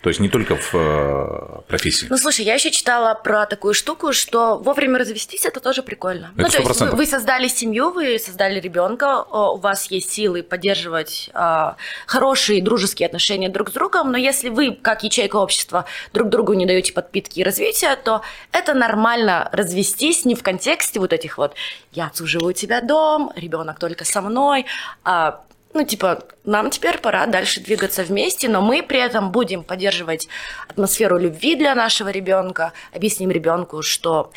[0.00, 2.06] То есть не только в э, профессии.
[2.08, 6.32] Ну, слушай, я еще читала про такую штуку, что вовремя развестись это тоже прикольно.
[6.36, 10.44] Это ну, то есть вы, вы создали семью, вы создали ребенка, у вас есть силы
[10.44, 11.72] поддерживать э,
[12.06, 16.66] хорошие дружеские отношения друг с другом, но если вы, как ячейка общества, друг другу не
[16.66, 18.22] даете подпитки и развития, то
[18.52, 21.54] это нормально развестись не в контексте вот этих вот
[21.92, 24.66] «я отсуживаю тебя дом», «ребенок только со мной»,
[25.04, 25.42] а
[25.74, 30.28] ну, типа, нам теперь пора дальше двигаться вместе, но мы при этом будем поддерживать
[30.68, 34.32] атмосферу любви для нашего ребенка, объясним ребенку, что...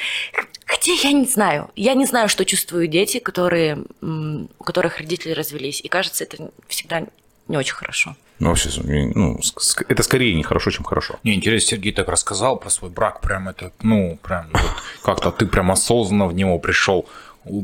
[0.66, 5.82] Хотя я не знаю, я не знаю, что чувствуют дети, которые, у которых родители развелись,
[5.82, 7.04] и кажется, это всегда
[7.48, 8.16] не очень хорошо.
[8.40, 9.40] Ну, вообще, ну,
[9.88, 11.20] это скорее не хорошо, чем хорошо.
[11.24, 14.72] Не, интересно, Сергей так рассказал про свой брак, прям это, ну, прям вот
[15.04, 17.08] как-то ты прям осознанно в него пришел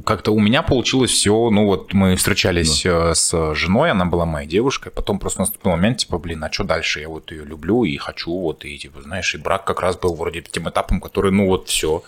[0.06, 3.12] как-то у меня получилось все, ну вот мы встречались да.
[3.12, 6.64] Э, с женой, она была моей девушкой, потом просто наступил момент, типа, блин, а что
[6.64, 7.02] дальше?
[7.02, 10.16] Я вот ее люблю и хочу, вот, и типа, знаешь, и брак как раз был
[10.16, 12.04] вроде таким этапом, который, ну вот, все,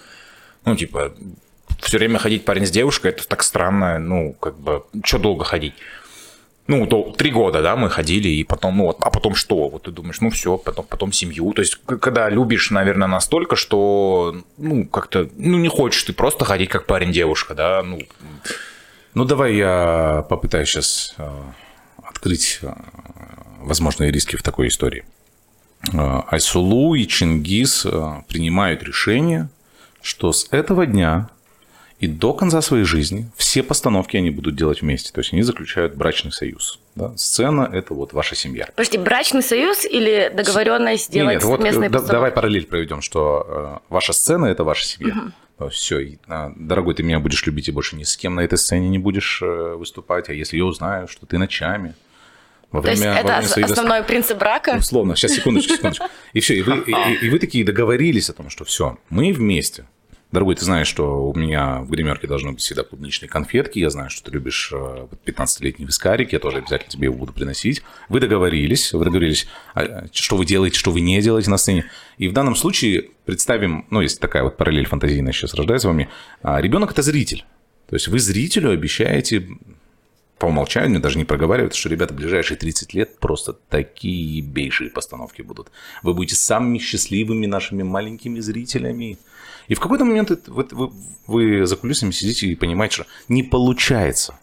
[0.65, 1.13] ну типа,
[1.79, 5.73] все время ходить парень с девушкой, это так странно, ну, как бы, что долго ходить?
[6.69, 9.69] Ну, то, три года, да, мы ходили, и потом, ну, а потом что?
[9.69, 11.51] Вот ты думаешь, ну, все, потом, потом семью.
[11.53, 16.69] То есть, когда любишь, наверное, настолько, что, ну, как-то, ну, не хочешь ты просто ходить
[16.69, 17.97] как парень-девушка, да, ну.
[19.15, 21.27] Ну, давай я попытаюсь сейчас э,
[22.03, 22.71] открыть э,
[23.61, 25.05] возможные риски в такой истории.
[25.91, 27.87] Э, Айсулу и Чингис
[28.27, 29.49] принимают решение,
[30.03, 31.29] что с этого дня
[31.99, 35.11] и до конца своей жизни все постановки они будут делать вместе.
[35.11, 36.79] То есть они заключают брачный союз.
[36.95, 37.15] Да?
[37.17, 38.67] Сцена– это вот ваша семья.
[38.67, 43.93] Подожди, брачный союз или договоренность сделать Нет, вот, совместные да, Давай параллель проведем, что э,
[43.93, 45.13] ваша сцена– это ваша семья.
[45.57, 45.69] Угу.
[45.71, 48.57] Все, и, а, дорогой, ты меня будешь любить и больше ни с кем на этой
[48.57, 50.29] сцене не будешь э, выступать.
[50.29, 51.95] А если я узнаю, что ты ночами
[52.71, 53.73] во время, То есть это время союза...
[53.73, 54.77] основной принцип брака?
[54.79, 56.05] Условно, сейчас, секундочку, секундочку.
[56.31, 59.85] И все, и вы, и, и вы такие договорились о том, что все, мы вместе–
[60.31, 63.79] Дорогой, ты знаешь, что у меня в гримерке должны быть всегда клубничные конфетки.
[63.79, 66.33] Я знаю, что ты любишь 15-летний э, вискарик.
[66.33, 67.81] Я тоже обязательно тебе его буду приносить.
[68.09, 71.85] Вы договорились, вы договорились, а, что вы делаете, что вы не делаете на сцене.
[72.19, 76.09] И в данном случае представим, ну, есть такая вот параллель фантазийная сейчас рождается вами.
[76.43, 77.43] Ребенок– это зритель.
[77.89, 79.47] То есть вы зрителю обещаете
[80.39, 85.69] по умолчанию, даже не проговаривают, что, ребята, ближайшие 30 лет просто такие бейшие постановки будут.
[86.01, 89.17] Вы будете самыми счастливыми нашими маленькими зрителями.
[89.69, 90.91] И в какой-то момент вы, вы,
[91.27, 94.37] вы за кулисами сидите и понимаете, что не получается.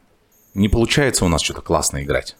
[0.55, 2.37] Не получается у нас что-то классно играть.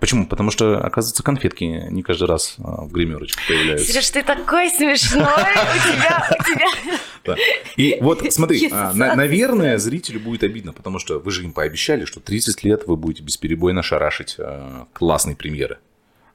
[0.00, 0.26] Почему?
[0.26, 3.92] Потому что, оказывается, конфетки не каждый раз а, в гримерочке появляются.
[3.92, 6.30] Сереж, ты такой смешной, у тебя...
[6.38, 7.36] У тебя...
[7.76, 12.18] И вот смотри, а, наверное, зрителю будет обидно, потому что вы же им пообещали, что
[12.20, 15.78] 30 лет вы будете бесперебойно шарашить а, классные премьеры.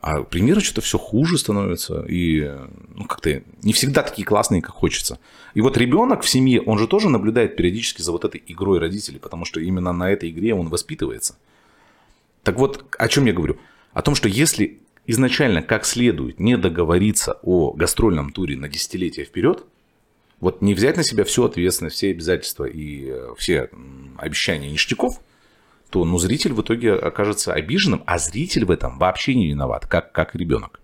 [0.06, 2.48] А примеры что-то все хуже становятся, и
[2.94, 5.18] ну, как-то не всегда такие классные, как хочется.
[5.56, 9.18] И вот ребенок в семье, он же тоже наблюдает периодически за вот этой игрой родителей,
[9.18, 11.38] потому что именно на этой игре он воспитывается.
[12.44, 13.58] Так вот, о чем я говорю?
[13.94, 14.78] О том, что если
[15.08, 19.66] изначально как следует не договориться о гастрольном туре на десятилетия вперед,
[20.40, 23.72] вот не взять на себя всю ответственность, все обязательства и э, все
[24.20, 25.20] обещания ништяков–
[25.90, 30.12] то ну, зритель в итоге окажется обиженным, а зритель в этом вообще не виноват, как,
[30.12, 30.80] как ребенок.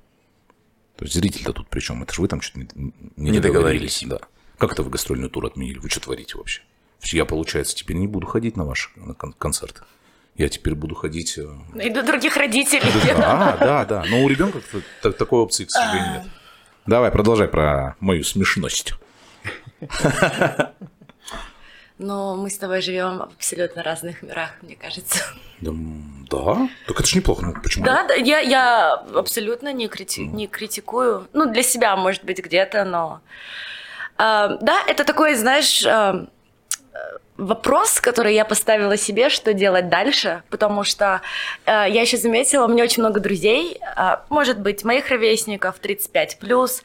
[0.95, 2.03] То есть зритель-то тут при чем?
[2.03, 4.01] Это же вы там что-то не, не, не договорились.
[4.01, 4.03] договорились.
[4.05, 4.19] Да.
[4.57, 5.79] Как это вы гастрольный тур отменили?
[5.79, 6.61] Вы что творите вообще?
[7.05, 9.81] Я, получается, теперь не буду ходить на ваши на концерты.
[10.35, 11.37] Я теперь буду ходить...
[11.37, 11.49] Э,
[11.83, 12.83] И до других родителей.
[13.17, 14.05] Да, да, да.
[14.09, 14.61] Но у ребенка
[15.01, 16.23] такой опции, к сожалению, нет.
[16.85, 18.93] Давай, продолжай про мою смешность.
[22.01, 25.23] Но мы с тобой живем в абсолютно разных мирах, мне кажется.
[25.59, 25.71] Да,
[26.31, 26.69] да?
[26.87, 27.45] Так это же неплохо.
[27.45, 27.85] Ну, почему?
[27.85, 31.27] Да, да я, я абсолютно не, крити- не критикую.
[31.33, 33.21] Ну, для себя, может быть, где-то, но...
[34.17, 36.25] А, да, это такой, знаешь, а,
[37.37, 41.21] вопрос, который я поставила себе, что делать дальше, потому что
[41.65, 46.39] э, я еще заметила, у меня очень много друзей, э, может быть, моих ровесников 35
[46.39, 46.81] плюс,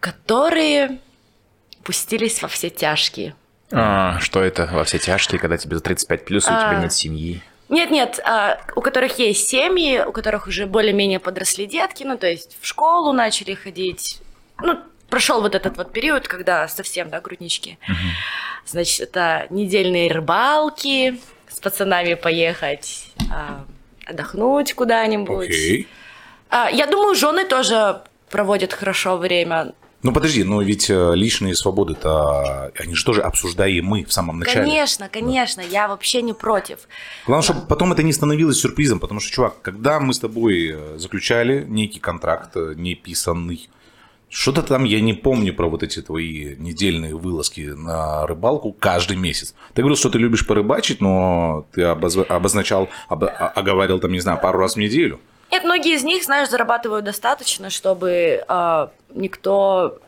[0.00, 0.98] которые
[1.84, 3.36] пустились во все тяжкие.
[3.72, 6.82] А, что это во все тяжкие, когда тебе за 35 плюс, у тебя А.
[6.82, 7.42] нет семьи?
[7.68, 12.26] Нет, нет, а, у которых есть семьи, у которых уже более-менее подросли детки, ну, то
[12.26, 14.20] есть в школу начали ходить.
[14.62, 17.78] Ну, прошел вот этот вот период, когда совсем, да, груднички.
[18.66, 23.64] Значит, это недельные рыбалки, с пацанами поехать а,
[24.06, 25.48] отдохнуть куда-нибудь.
[25.48, 25.88] Окей.
[26.50, 29.72] А, я думаю, жены тоже проводят хорошо время.
[30.04, 34.60] Ну подожди, но ведь э, личные свободы-то, они же тоже обсуждаемы в самом начале.
[34.60, 36.80] Конечно, конечно, я вообще не против.
[37.26, 40.98] Главное, чтобы потом это не становилось сюрпризом, потому что, чувак, когда мы с тобой э,
[40.98, 43.70] заключали некий контракт, э, неписанный,
[44.28, 49.54] что-то там я не помню про вот эти твои недельные вылазки на рыбалку каждый месяц.
[49.72, 54.58] Ты говорил, что ты любишь порыбачить, но ты обозначал, об- оговаривал там, не знаю, пару
[54.58, 55.18] раз в неделю.
[55.50, 59.98] Нет, многие из них, знаешь, зарабатывают достаточно, чтобы а, никто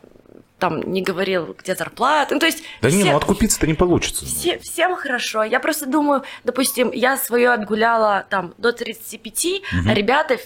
[0.58, 2.32] там не говорил, где зарплата.
[2.34, 4.24] Ну, то есть Да не, все- ну откупиться-то не получится.
[4.24, 5.42] все- всем хорошо.
[5.44, 10.38] Я просто думаю, допустим, я свое отгуляла там до 35, а ребята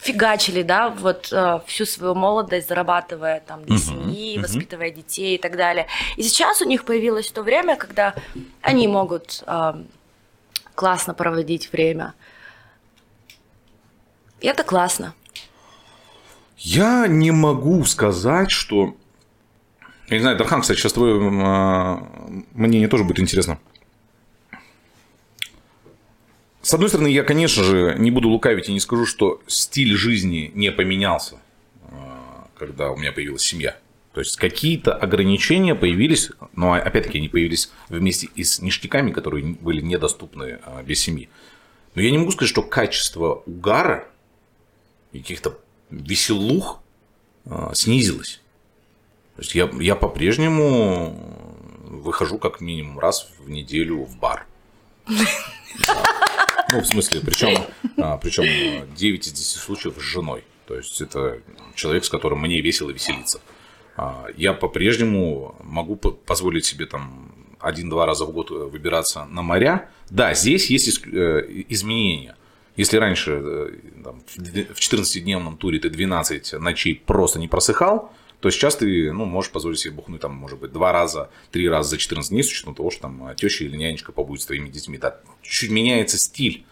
[0.00, 5.56] фигачили, да, вот э, всю свою молодость, зарабатывая там для семьи, воспитывая детей и так
[5.56, 5.86] далее.
[6.16, 8.14] И сейчас у них появилось то время, когда
[8.62, 9.72] они могут э,
[10.76, 12.14] классно проводить время.
[14.40, 15.14] Это классно.
[16.56, 18.96] Я не могу сказать, что...
[20.08, 22.02] Я не знаю, Дархан, кстати, сейчас твое а,
[22.52, 23.58] мнение тоже будет интересно.
[26.62, 30.50] С одной стороны, я, конечно же, не буду лукавить и не скажу, что стиль жизни
[30.54, 31.36] не поменялся,
[31.90, 33.76] а, когда у меня появилась семья.
[34.12, 39.80] То есть какие-то ограничения появились, но опять-таки они появились вместе и с ништяками, которые были
[39.80, 41.28] недоступны а, без семьи.
[41.94, 44.08] Но я не могу сказать, что качество угара
[45.12, 45.58] и каких-то
[45.90, 46.80] веселух
[47.46, 48.40] а, снизилось.
[49.36, 51.16] То есть я, я по-прежнему
[51.84, 54.46] выхожу как минимум раз в неделю в бар.
[56.70, 57.64] Ну, в смысле, причем,
[58.20, 60.44] причем 9 из 10 случаев с женой.
[60.66, 61.40] То есть это
[61.74, 63.40] человек, с которым мне весело веселиться.
[63.96, 69.90] А, Я по-прежнему могу по- позволить себе там один-два раза в год выбираться на моря.
[70.10, 72.36] Да, здесь есть э, изменения.
[72.78, 73.70] Если раньше э,
[74.02, 79.12] там, в д- в 14-дневном туре ты 12 ночей просто не просыхал, то сейчас ты
[79.12, 82.44] ну, можешь позволить себе бухнуть там, может быть, два раза, три раза за 14 дней,
[82.44, 84.96] с учетом того, что там теща или нянечка побудет с твоими детьми.
[84.96, 86.64] Да, чуть-чуть меняется стиль.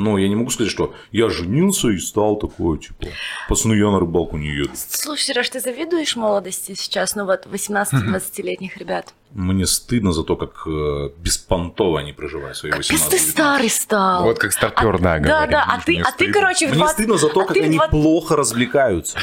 [0.00, 3.08] Но я не могу сказать, что я женился и стал такой, типа,
[3.48, 4.70] пацаны, я на рыбалку не еду.
[4.74, 9.14] Слушай, Сереж, ты завидуешь молодости сейчас, ну вот 18-20-летних ребят?
[9.32, 14.24] Мне стыдно за то, как э, беспонтово они проживают свои Капец 18 ты старый стал.
[14.24, 15.50] Вот как стартер, да, Да, говорит.
[15.50, 16.94] да, а ты, Мне а ты, короче, в Мне 20...
[16.94, 19.18] стыдно за то, а как они 20 плохо развлекаются.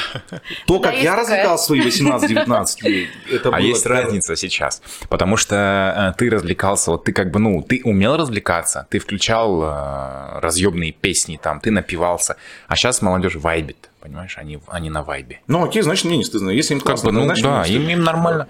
[0.66, 6.14] То, Да, как я развлекал свои 18-19 лет, это А есть разница сейчас, потому что
[6.14, 10.38] э, ты развлекался, вот ты как бы, ну, ты умел развлекаться, ты включал э,
[10.68, 15.40] разъемные песни там, ты напивался, а сейчас молодежь вайбит, понимаешь, они, они на вайбе.
[15.46, 16.50] Ну, окей, значит, мне не стыдно.
[16.50, 18.48] Если им Как классно, бы, ну значит, да, им, им нормально.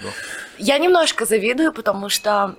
[0.59, 2.57] Я немножко завидую, потому что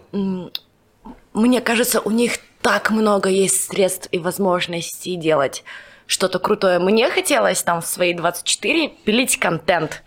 [1.33, 5.63] мне кажется, у них так много есть средств и возможностей делать
[6.07, 6.79] что-то крутое.
[6.79, 10.03] Мне хотелось там в свои 24 пилить контент.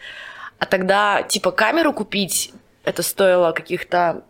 [0.59, 2.53] А тогда, типа, камеру купить,
[2.84, 4.22] это стоило каких-то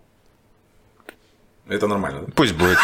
[1.69, 2.33] Это нормально, да?
[2.35, 2.77] Пусть будет.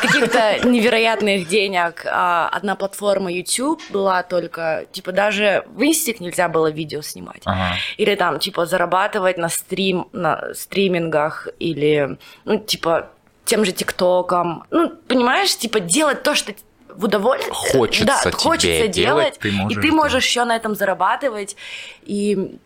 [0.00, 2.06] каких-то невероятных денег.
[2.06, 7.42] А одна платформа YouTube была только, типа, даже в Инстик нельзя было видео снимать.
[7.44, 7.76] Ага.
[7.98, 13.10] Или там, типа, зарабатывать на стрим, на стримингах, или, ну, типа,
[13.44, 14.64] тем же ТикТоком.
[14.70, 16.54] Ну, понимаешь, типа, делать то, что
[16.88, 17.54] в удовольствие.
[17.54, 19.94] Хочется да, тебе хочется делать, делать, ты и можешь, ты да.
[19.94, 21.56] можешь еще на этом зарабатывать.
[22.02, 22.58] И,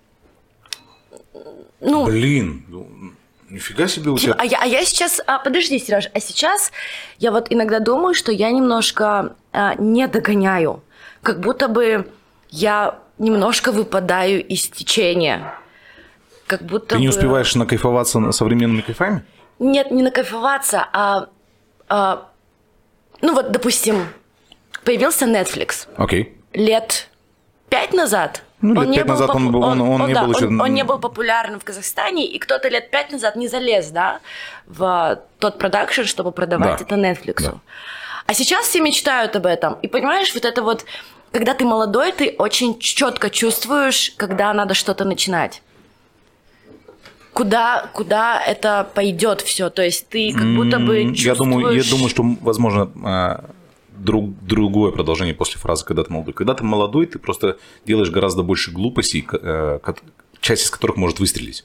[1.80, 2.88] ну, Блин, ну,
[3.50, 4.34] нифига себе у тебя.
[4.38, 6.72] а, я, а я сейчас, а, подожди, Сереж, а сейчас
[7.18, 10.82] я вот иногда думаю, что я немножко а, не догоняю,
[11.22, 12.10] как будто бы
[12.50, 15.54] я немножко выпадаю из течения,
[16.46, 19.24] как будто Ты не бы- успеваешь накайфоваться на современными кайфами?
[19.58, 21.28] Нет, не накайфоваться, а,
[21.88, 22.28] а,
[23.22, 24.06] ну вот, допустим,
[24.84, 26.36] появился Netflix Окей.
[26.52, 27.08] лет
[27.68, 28.42] пять назад.
[28.62, 30.82] Ну, лет пять назад он был- он- он не да, был еще- он, он не
[30.84, 34.20] был популярен в Казахстане, и кто-то лет пять назад не залез, да,
[34.66, 36.84] в тот продакшн, чтобы продавать Да.
[36.84, 37.42] это Netflix.
[37.42, 37.54] Да.
[38.26, 39.74] А сейчас все мечтают об этом.
[39.82, 40.84] И понимаешь, вот это вот,
[41.32, 45.62] когда ты молодой, ты очень четко чувствуешь, когда надо что-то начинать.
[47.34, 49.68] куда, куда это пойдет все.
[49.68, 51.24] То есть ты как будто бы чувствуешь...
[51.26, 53.44] Я думаю, я думаю, что, возможно, а,
[53.98, 56.34] друг, другое продолжение после фразы «когда ты молодой».
[56.34, 59.78] Когда ты молодой, ты просто делаешь гораздо больше глупостей, э,
[60.40, 61.64] часть из которых может выстрелить.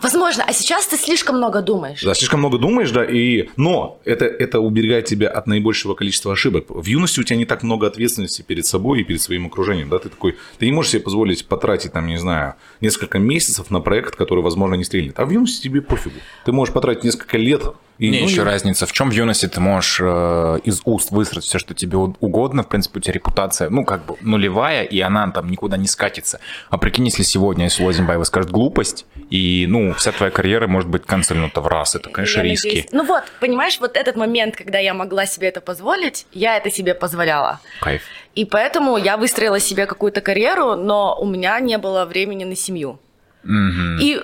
[0.00, 2.02] Возможно, а сейчас ты слишком много думаешь.
[2.02, 3.48] Да, слишком много думаешь, да, и...
[3.56, 6.66] но это, это уберегает тебя от наибольшего количества ошибок.
[6.68, 9.98] В юности у тебя не так много ответственности перед собой и перед своим окружением, да,
[9.98, 14.16] ты такой, ты не можешь себе позволить потратить, там, не знаю, несколько месяцев на проект,
[14.16, 15.18] который, возможно, не стрельнет.
[15.18, 16.16] А в юности тебе пофигу.
[16.44, 17.62] Ты можешь потратить несколько лет.
[17.98, 18.86] И, Не, ну, еще и- разница.
[18.86, 22.62] В чем в юности ты можешь э, из уст высрать все, что тебе угодно.
[22.62, 26.40] В принципе, у тебя репутация, ну, как бы нулевая, и она там никуда не скатится.
[26.70, 31.04] А прикинь, если сегодня, если Лозенбаева скажет глупость, и, ну, вся твоя карьера может быть
[31.06, 31.94] канцельнута в раз.
[31.94, 32.66] Это, конечно, Я риски.
[32.66, 36.70] надеюсь- Ну вот, понимаешь, вот этот момент, когда я могла себе это позволить, я это
[36.70, 37.60] себе позволяла.
[37.80, 38.02] Кайф.
[38.34, 42.98] И поэтому я выстроила себе какую-то карьеру, но у меня не было времени на семью.
[43.44, 43.98] Мгм.
[44.00, 44.20] И,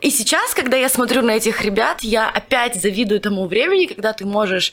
[0.00, 4.26] и сейчас, когда я смотрю на этих ребят, я опять завидую тому времени, когда ты
[4.26, 4.72] можешь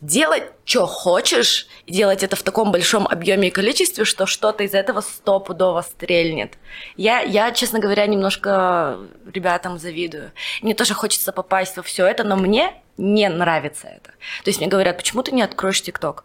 [0.00, 4.74] делать, что хочешь, и делать это в таком большом объеме и количестве, что что-то из
[4.74, 6.54] этого стопудово стрельнет.
[6.96, 8.98] Я, я, честно говоря, немножко
[9.32, 10.32] ребятам завидую.
[10.62, 14.10] Мне тоже хочется попасть во все это, но мне не нравится это.
[14.44, 16.24] То есть мне говорят, почему ты не откроешь ТикТок?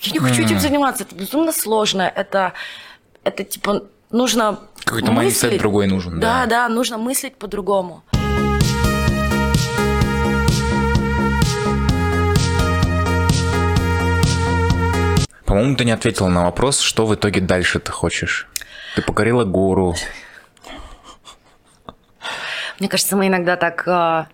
[0.00, 2.52] Я не хочу этим заниматься, это безумно сложно, это,
[3.22, 3.84] это типа
[4.14, 5.58] нужно Какой-то мыслить.
[5.58, 6.46] другой нужен, да.
[6.46, 8.02] Да, да, нужно мыслить по-другому.
[15.44, 18.48] По-моему, ты не ответила на вопрос, что в итоге дальше ты хочешь.
[18.96, 19.94] Ты покорила гору.
[22.80, 24.28] Мне кажется, мы иногда так а,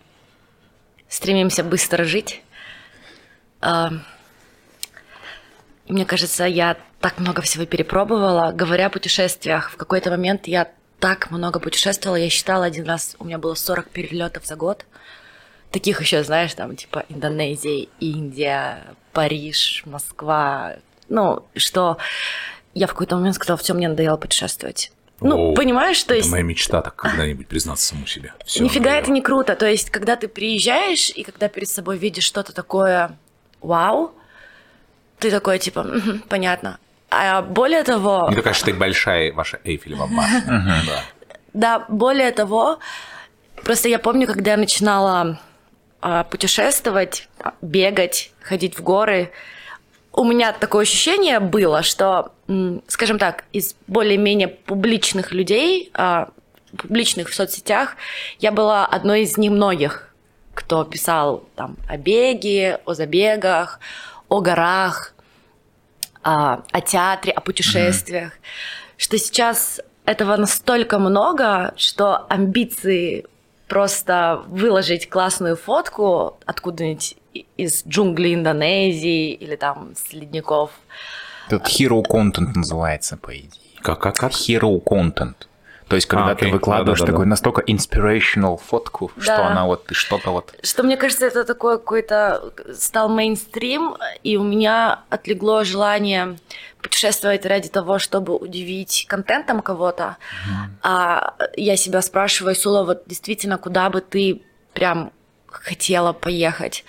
[1.08, 2.42] стремимся быстро жить.
[3.62, 8.52] И мне кажется, я так много всего перепробовала.
[8.52, 12.16] Говоря о путешествиях, в какой-то момент я так много путешествовала.
[12.16, 14.84] Я считала один раз, у меня было 40 перелетов за год.
[15.70, 20.74] Таких еще, знаешь, там типа Индонезия, Индия, Париж, Москва.
[21.08, 21.96] Ну, что
[22.74, 24.92] я в какой-то момент сказала, все, мне надоело путешествовать.
[25.20, 26.30] Ну, Оу, понимаешь, что Это есть...
[26.30, 28.32] моя мечта так когда-нибудь признаться саму себе.
[28.46, 29.02] Всё, Нифига надоело.
[29.02, 29.54] это не круто.
[29.54, 33.16] То есть, когда ты приезжаешь, и когда перед собой видишь что-то такое
[33.60, 34.14] вау,
[35.18, 36.78] ты такой, типа, «Мгм, понятно.
[37.10, 41.04] А более того, Не такая, что ты большая ваша Эйфелева башня.
[41.52, 41.84] Да.
[41.88, 42.78] более того,
[43.64, 45.40] просто я помню, когда я начинала
[46.00, 49.32] а, путешествовать, а, бегать, ходить в горы,
[50.12, 52.32] у меня такое ощущение было, что,
[52.86, 56.30] скажем так, из более-менее публичных людей, а,
[56.76, 57.96] публичных в соцсетях,
[58.38, 60.14] я была одной из немногих,
[60.54, 63.80] кто писал там о беге, о забегах,
[64.28, 65.14] о горах,
[66.22, 68.32] а, о театре, о путешествиях,
[68.96, 73.26] что сейчас этого настолько много, что амбиции
[73.68, 77.16] просто выложить классную фотку откуда-нибудь
[77.56, 80.72] из джунглей Индонезии или там с ледников.
[81.48, 83.50] Тут hero content называется, по идее.
[83.80, 84.32] Как, как, как?
[84.32, 85.34] Hero content.
[85.90, 86.52] То есть, когда А, ты окей.
[86.52, 87.12] выкладываешь Да-да-да-да.
[87.12, 89.48] такой настолько inspirational фотку, что Да.
[89.48, 90.54] она вот, ты что-то вот...
[90.62, 96.38] Что мне кажется, это такой какой-то стал мейнстрим, и у меня отлегло желание
[96.80, 100.16] путешествовать ради того, чтобы удивить контентом кого-то.
[100.82, 105.10] А я себя спрашиваю, Сула, вот действительно, куда бы ты прям
[105.48, 106.84] хотела поехать?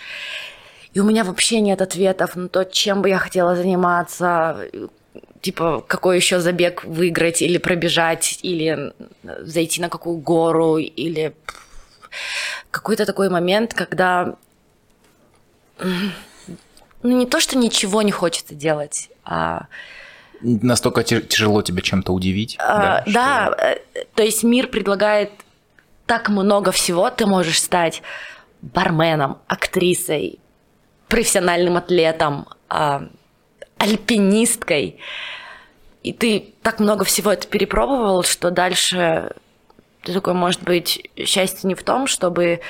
[0.94, 4.60] И у меня вообще нет ответов на то, чем бы я хотела заниматься,
[5.42, 8.94] типа, какой еще забег выиграть или пробежать, или
[9.42, 11.34] зайти на какую гору, или
[12.70, 14.36] какой-то такой момент, когда
[17.04, 19.66] ну не то, что ничего не хочется делать, а
[20.44, 22.58] Настолько тяжело тебя чем-то удивить.
[22.60, 23.76] а, что- да, э,
[24.16, 25.32] то есть мир предлагает
[26.08, 28.02] так много всего, ты можешь стать
[28.62, 30.40] барменом, актрисой,
[31.08, 33.04] профессиональным атлетом, а,
[33.82, 35.00] альпинисткой.
[36.04, 39.32] И ты так много всего это перепробовал, что дальше
[40.04, 42.62] ты такой, может быть, счастье не в том, чтобы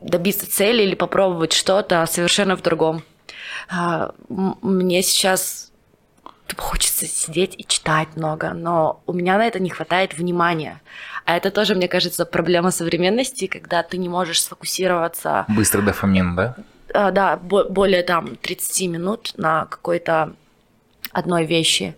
[0.00, 3.02] добиться цели или попробовать что-то, а совершенно в другом.
[3.68, 5.70] А, Мне сейчас
[6.56, 10.80] хочется сидеть и читать много, но у меня на это не хватает внимания.
[11.24, 16.56] А это тоже, мне кажется, проблема современности, когда ты не можешь сфокусироваться, Быстрый дофамин, да?
[16.94, 20.34] А, да, бо- более там 30 минут на какой-то
[21.12, 21.94] одной вещи.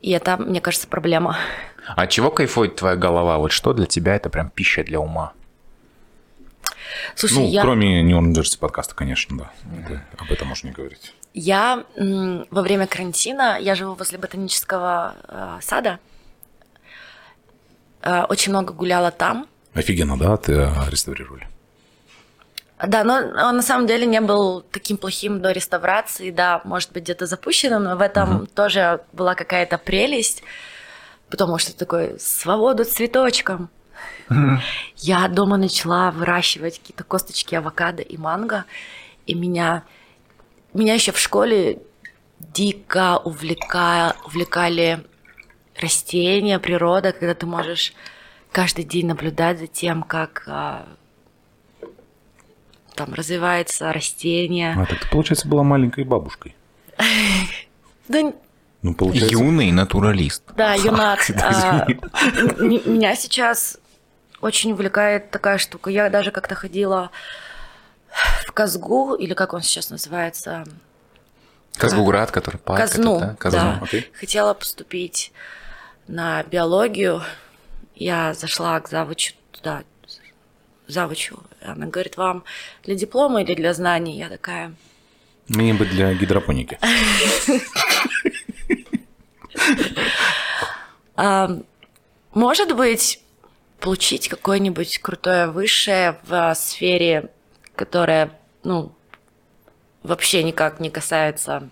[0.00, 1.36] И это, мне кажется, проблема.
[1.86, 3.38] А чего кайфует твоя голова?
[3.38, 5.32] Вот что для тебя это прям пища для ума?
[7.14, 7.62] Слушай, Ну, я...
[7.62, 9.50] кроме New Orleans Jersey подкаста, конечно, да.
[9.84, 11.14] Это- об этом можно не говорить.
[11.34, 11.84] Я
[12.50, 15.98] во время карантина, я живу возле ботанического э, сада,
[18.02, 19.46] э, очень много гуляла там.
[19.72, 21.48] Офигенно, да, ты э, реставрировали?
[22.86, 23.14] Да, но
[23.48, 27.84] он на самом деле не был таким плохим до реставрации, да, может быть, где-то запущенным,
[27.84, 28.46] но в этом угу.
[28.46, 30.42] тоже была какая-то прелесть,
[31.30, 33.70] потому что такой свободу цветочком.
[34.96, 38.64] Я дома начала выращивать какие-то косточки авокадо и манго,
[39.26, 39.84] и меня,
[40.72, 41.78] меня еще в школе
[42.40, 45.04] дико увлекали, увлекали
[45.80, 47.92] растения, природа, когда ты можешь
[48.50, 50.86] каждый день наблюдать за тем, как а,
[52.94, 54.74] там развивается растение.
[54.78, 56.54] А, так ты, получается, была маленькой бабушкой.
[58.08, 58.32] Да
[58.82, 59.30] ну, получается...
[59.30, 60.42] Юный натуралист.
[60.56, 61.20] Да, юнат.
[61.40, 61.86] А,
[62.58, 63.78] меня сейчас
[64.40, 65.88] очень увлекает такая штука.
[65.88, 67.10] Я даже как-то ходила
[68.46, 70.64] в Казгу, или как он сейчас называется?
[71.76, 72.80] Казгуград, который парк.
[72.80, 73.34] Казну, это, да?
[73.36, 73.58] Казну.
[73.58, 73.80] да.
[73.82, 74.04] Okay.
[74.18, 75.32] Хотела поступить
[76.08, 77.22] на биологию.
[77.94, 79.84] Я зашла к завучу туда,
[80.86, 81.38] завучу.
[81.60, 82.44] Она говорит, вам
[82.84, 84.16] для диплома или для знаний?
[84.18, 84.74] Я такая...
[85.48, 86.78] Мне бы для гидропоники.
[92.34, 93.20] Может быть,
[93.80, 97.30] получить какое-нибудь крутое высшее в сфере,
[97.74, 98.92] которая, ну,
[100.02, 101.68] вообще никак не касается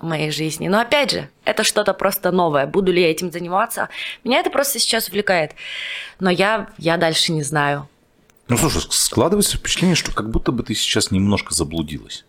[0.00, 0.68] моей жизни.
[0.68, 2.66] Но опять же, это что-то просто новое.
[2.66, 3.88] Буду ли я этим заниматься?
[4.24, 5.52] Меня это просто сейчас увлекает.
[6.20, 7.88] Но я, я дальше не знаю.
[8.48, 12.24] Ну, слушай, складывается впечатление, что как будто бы ты сейчас немножко заблудилась.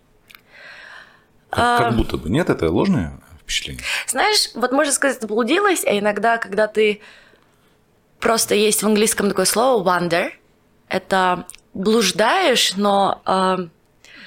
[1.49, 1.83] Как, а...
[1.83, 2.29] как будто бы.
[2.29, 3.83] Нет, это ложное впечатление?
[4.07, 7.01] Знаешь, вот можно сказать, заблудилась, а иногда, когда ты
[8.19, 10.31] просто есть в английском такое слово wonder,
[10.87, 13.21] это блуждаешь, но...
[13.25, 13.57] Э...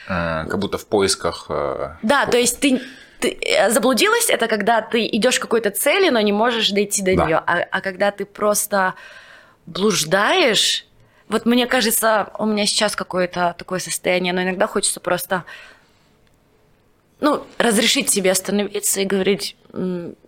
[0.09, 1.47] А, как будто в поисках...
[1.49, 1.97] Э...
[2.03, 2.81] Да, то есть ты,
[3.23, 7.17] ты э, заблудилась, это когда ты идешь к какой-то цели, но не можешь дойти до
[7.17, 7.25] да.
[7.25, 8.95] нее, а, а когда ты просто
[9.67, 10.87] блуждаешь,
[11.29, 15.45] вот мне кажется, у меня сейчас какое-то такое состояние, но иногда хочется просто
[17.21, 19.57] ну, разрешить себе остановиться и говорить,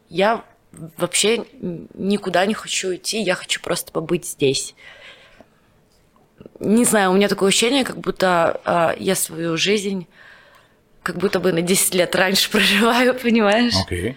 [0.08, 0.44] я
[0.96, 4.74] вообще никуда не хочу идти, я хочу просто побыть здесь.
[6.60, 10.06] Не знаю, у меня такое ощущение, как будто э, я свою жизнь
[11.04, 13.74] как будто бы на 10 лет раньше проживаю, понимаешь?
[13.84, 14.10] Окей.
[14.10, 14.16] Okay.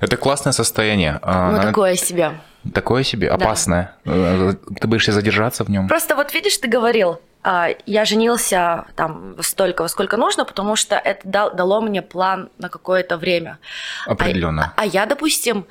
[0.00, 1.18] Это классное состояние.
[1.22, 2.32] А, ну, такое себе.
[2.74, 3.94] Такое себе, опасное.
[4.04, 4.54] Да.
[4.80, 5.88] Ты боишься задержаться в нем?
[5.88, 10.96] Просто вот видишь, ты говорил, а, я женился там столько, во сколько нужно, потому что
[10.96, 13.58] это дало мне план на какое-то время.
[14.06, 14.74] Определенно.
[14.76, 15.66] А, а я, допустим,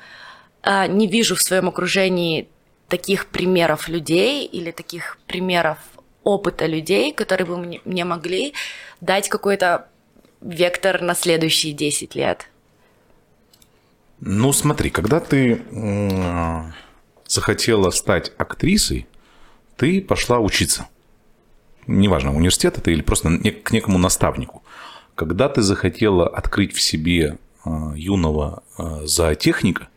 [0.62, 2.48] а, не вижу в своем окружении
[2.88, 5.78] таких примеров людей или таких примеров
[6.28, 8.52] опыта людей, которые бы мне могли
[9.00, 9.88] дать какой-то
[10.42, 12.48] вектор на следующие 10 лет.
[14.20, 15.62] Ну, смотри, когда ты
[17.26, 19.06] захотела стать актрисой,
[19.76, 20.88] ты пошла учиться.
[21.86, 24.62] Неважно, университет это или просто к некому наставнику.
[25.14, 29.88] Когда ты захотела открыть в себе а, юного а, зоотехника,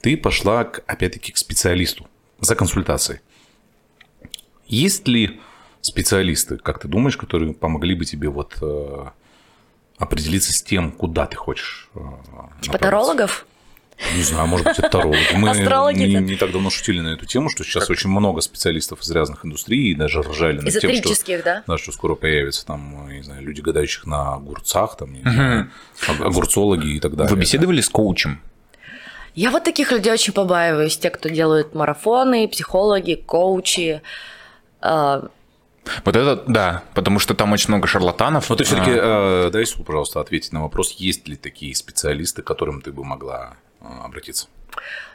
[0.00, 2.06] ты пошла, опять-таки, к специалисту
[2.40, 3.20] за консультацией.
[4.66, 5.40] Есть ли
[5.86, 9.12] специалисты, как ты думаешь, которые помогли бы тебе вот а,
[9.98, 11.88] определиться с тем, куда ты хочешь?
[12.60, 13.46] Типа тарологов?
[14.14, 15.18] Не знаю, может быть, это тарологи.
[15.34, 17.90] Мы Астрологи не, не так давно шутили на эту тему, что сейчас как?
[17.90, 21.62] очень много специалистов из разных индустрий, и даже ржали над тем, что, да?
[21.66, 25.70] Да, что скоро появятся там, не знаю, люди, гадающих на огурцах, там, не знаю,
[26.20, 27.34] огурцологи и так далее.
[27.34, 28.40] Вы беседовали с коучем?
[29.34, 34.02] Я вот таких людей очень побаиваюсь, те, кто делают марафоны, психологи, коучи.
[36.04, 38.48] Вот это да, потому что там очень много шарлатанов.
[38.50, 39.46] Но ты все-таки а...
[39.46, 43.56] э, дай, пожалуйста, ответить на вопрос, есть ли такие специалисты, к которым ты бы могла
[43.80, 44.48] Э, обратиться?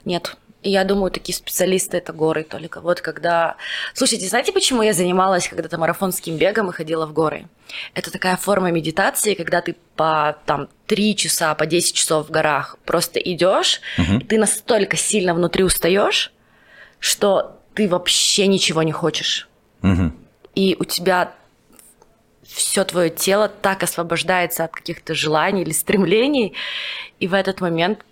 [0.06, 0.38] Нет.
[0.64, 2.82] Я думаю, такие специалисты это горы только.
[2.82, 3.56] Вот когда...
[3.96, 7.48] Слушайте, знаете, почему я занималась когда-то марафонским бегом и ходила в горы?
[7.96, 12.78] Это такая форма медитации, когда ты по там, 3 часа, по 10 часов в горах
[12.86, 14.20] просто идешь, угу.
[14.20, 16.32] и ты настолько сильно внутри устаешь,
[17.00, 19.50] что ты вообще ничего не хочешь.
[19.82, 20.12] Угу.
[20.56, 21.34] И у тебя
[22.44, 26.54] все твое тело так освобождается от каких-то желаний или стремлений,
[27.20, 28.04] и в этот момент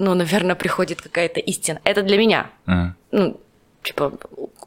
[0.00, 1.80] ну, наверное, приходит какая-то истина.
[1.84, 2.50] Это для меня.
[2.66, 2.92] Mm.
[3.12, 3.40] Ну,
[3.82, 4.12] типа,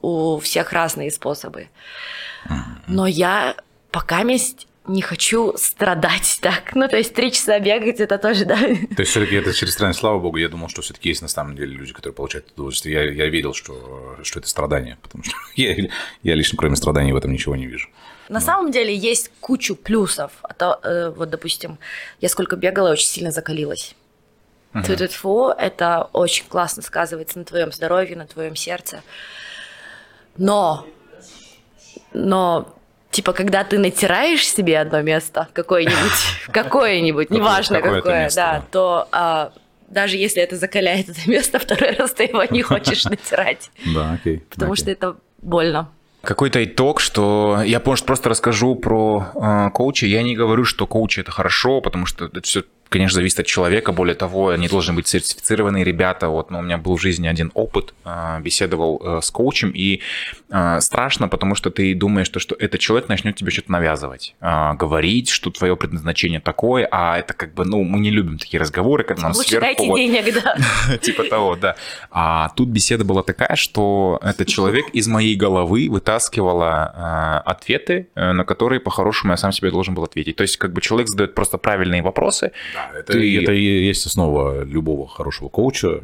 [0.02, 1.70] у всех разные способы.
[2.46, 2.54] Mm-hmm.
[2.88, 3.56] Но я
[3.92, 6.76] пока месть не хочу страдать так.
[6.76, 8.58] Ну, то есть три часа бегать, это тоже, да.
[8.58, 11.56] То есть все-таки это через страдания, слава богу, я думал, что все-таки есть на самом
[11.56, 12.96] деле люди, которые получают удовольствие.
[12.96, 15.76] Я, я верил, что, что это страдание, потому что я,
[16.22, 17.90] я лично кроме страданий в этом ничего не вижу.
[18.30, 18.46] На Но.
[18.46, 20.32] самом деле есть кучу плюсов.
[20.44, 21.78] А то, э, вот, допустим,
[22.22, 23.96] я сколько бегала, очень сильно закалилась.
[24.74, 29.04] uh фу это очень классно сказывается на твоем здоровье, на твоем сердце.
[30.38, 30.88] Но,
[32.14, 32.76] но
[33.14, 36.12] типа, когда ты натираешь себе одно место, какое-нибудь,
[36.52, 39.54] какое-нибудь, неважно какое, да, то а,
[39.88, 43.72] даже если это закаляет это место, второй раз ты его не хочешь натирать.
[43.94, 44.44] Да, окей.
[44.50, 45.90] Потому что это больно.
[46.22, 50.06] Какой-то итог, что я, может, просто расскажу про э, коуча.
[50.06, 53.92] Я не говорю, что коучи это хорошо, потому что это все конечно, зависит от человека.
[53.92, 56.30] Более того, они должны быть сертифицированные ребята.
[56.30, 60.00] Вот, но у меня был в жизни один опыт, а, беседовал э, с коучем, и
[60.52, 64.76] а, страшно, потому что ты думаешь, что, что этот человек начнет тебе что-то навязывать, а,
[64.76, 69.04] говорить, что твое предназначение такое, а это как бы, ну, мы не любим такие разговоры,
[69.04, 69.66] когда нам Лучше сверху...
[69.66, 70.98] дайте вот, денег, да.
[71.02, 71.76] Типа того, да.
[72.12, 78.46] А тут беседа была такая, что этот человек из моей головы вытаскивала ответы, э, на
[78.46, 80.36] которые по-хорошему я сам себе должен был ответить.
[80.36, 83.42] То есть как бы человек задает просто правильные вопросы, да, это, ты...
[83.42, 86.02] это и есть основа любого хорошего коуча.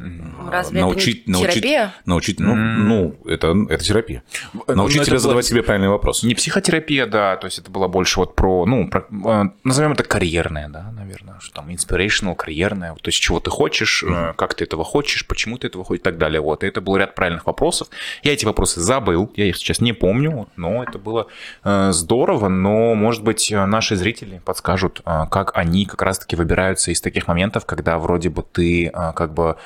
[0.50, 1.94] Разве научить, это не научить, терапия?
[2.06, 2.76] Научить, ну, mm.
[2.76, 4.22] ну это, это терапия.
[4.66, 5.50] Э, научить ну, тебя задавать было...
[5.50, 6.26] себе правильные вопросы.
[6.26, 10.04] Не психотерапия, да, то есть это было больше вот про, ну, про, э, назовем это
[10.04, 14.34] карьерное, да, наверное, что там inspirational, карьерное, то есть чего ты хочешь, mm.
[14.34, 16.40] как ты этого хочешь, почему ты этого хочешь и так далее.
[16.40, 17.88] Вот, и это был ряд правильных вопросов.
[18.22, 21.26] Я эти вопросы забыл, я их сейчас не помню, но это было
[21.64, 27.28] здорово, но, может быть, наши зрители подскажут, как они как раз-таки выбирают выбираются из таких
[27.28, 29.56] моментов, когда вроде бы ты а, как бы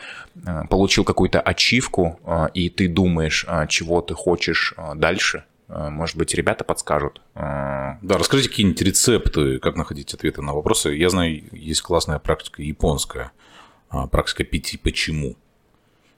[0.45, 5.45] а, получил какую-то ачивку, а, и ты думаешь, чего ты хочешь дальше.
[5.69, 7.23] Может быть, ребята подскажут.
[7.35, 10.91] Да, расскажите какие-нибудь рецепты, как находить ответы на вопросы.
[10.91, 13.33] Я знаю, есть классная практика японская,
[14.11, 15.37] практика пяти почему.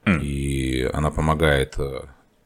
[0.03, 0.21] Mm.
[0.21, 1.77] И она помогает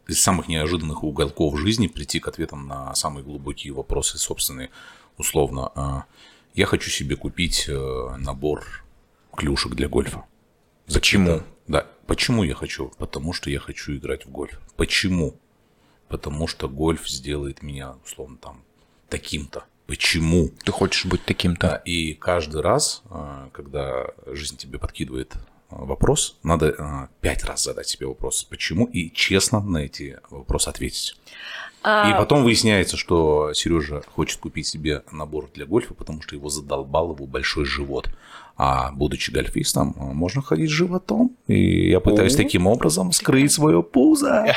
[0.07, 4.69] из самых неожиданных уголков жизни прийти к ответам на самые глубокие вопросы собственные,
[5.17, 6.05] условно
[6.53, 8.65] я хочу себе купить э, набор
[9.35, 10.25] клюшек для гольфа.
[10.91, 11.41] Почему?
[11.67, 11.87] Да.
[12.05, 12.91] Почему я хочу?
[12.97, 14.59] Потому что я хочу играть в гольф.
[14.75, 15.35] Почему?
[16.09, 18.63] Потому что гольф сделает меня, условно, там,
[19.07, 19.63] таким-то.
[19.87, 20.49] Почему?
[20.63, 21.67] Ты хочешь быть таким-то.
[21.67, 25.39] Да, и каждый раз, э, когда жизнь тебе подкидывает э,
[25.69, 31.15] вопрос, надо пять раз задать себе вопрос, почему, и честно на эти вопросы ответить.
[31.83, 32.09] А...
[32.09, 37.13] И потом выясняется, что Сережа хочет купить себе набор для гольфа, потому что его задолбал
[37.13, 38.09] его большой живот.
[38.57, 41.35] А будучи гольфистом, можно ходить животом.
[41.47, 44.53] И я пытаюсь таким образом скрыть свое пузо.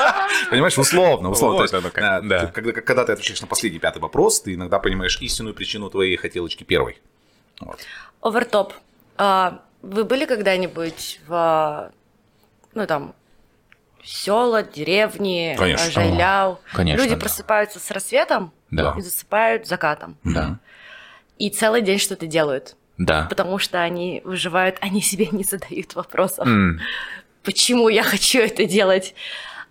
[0.50, 1.66] Понимаешь, условно, условно.
[1.66, 6.98] Когда ты отвечаешь на последний пятый вопрос, ты иногда понимаешь истинную причину твоей хотелочки первой.
[8.20, 8.74] Овертоп.
[9.16, 11.90] А, вы были когда-нибудь в,
[12.74, 13.14] ну там,
[14.06, 15.90] села, деревни, Конечно.
[15.90, 16.60] Жайляу.
[16.72, 17.20] Конечно, Люди да.
[17.20, 18.94] просыпаются с рассветом да.
[18.96, 20.16] и засыпают закатом.
[20.24, 20.58] Да.
[21.38, 22.76] И целый день что-то делают.
[22.98, 23.26] Да.
[23.28, 26.46] Потому что они выживают, они себе не задают вопросов.
[26.46, 26.78] Mm.
[27.42, 29.14] Почему я хочу это делать?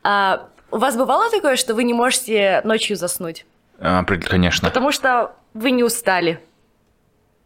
[0.03, 3.45] А, у вас бывало такое, что вы не можете ночью заснуть?
[3.79, 4.67] А, конечно.
[4.67, 6.39] Потому что вы не устали.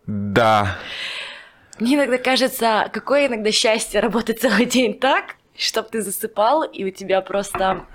[0.05, 0.77] Да.
[1.79, 6.89] Мне иногда кажется, какое иногда счастье работать целый день так, чтобы ты засыпал, и у
[6.89, 7.85] тебя просто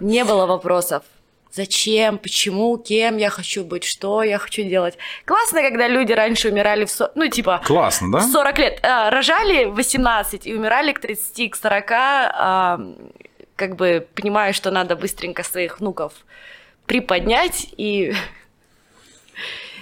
[0.00, 1.02] не было вопросов.
[1.50, 4.96] Зачем, почему, кем я хочу быть, что я хочу делать.
[5.26, 6.90] Классно, когда люди раньше умирали в...
[6.90, 7.12] Со...
[7.14, 7.60] Ну, типа...
[7.66, 8.20] Классно, да?
[8.20, 8.80] 40 лет.
[8.82, 12.80] А, рожали в 18 и умирали к 30, к 40, а,
[13.56, 16.14] как бы понимая, что надо быстренько своих внуков
[16.86, 18.14] приподнять и...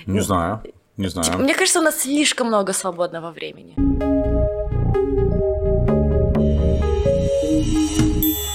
[0.06, 0.62] Не знаю,
[0.96, 1.38] не знаю.
[1.38, 4.09] Мне кажется, у нас слишком много свободного времени.
[7.50, 8.49] Música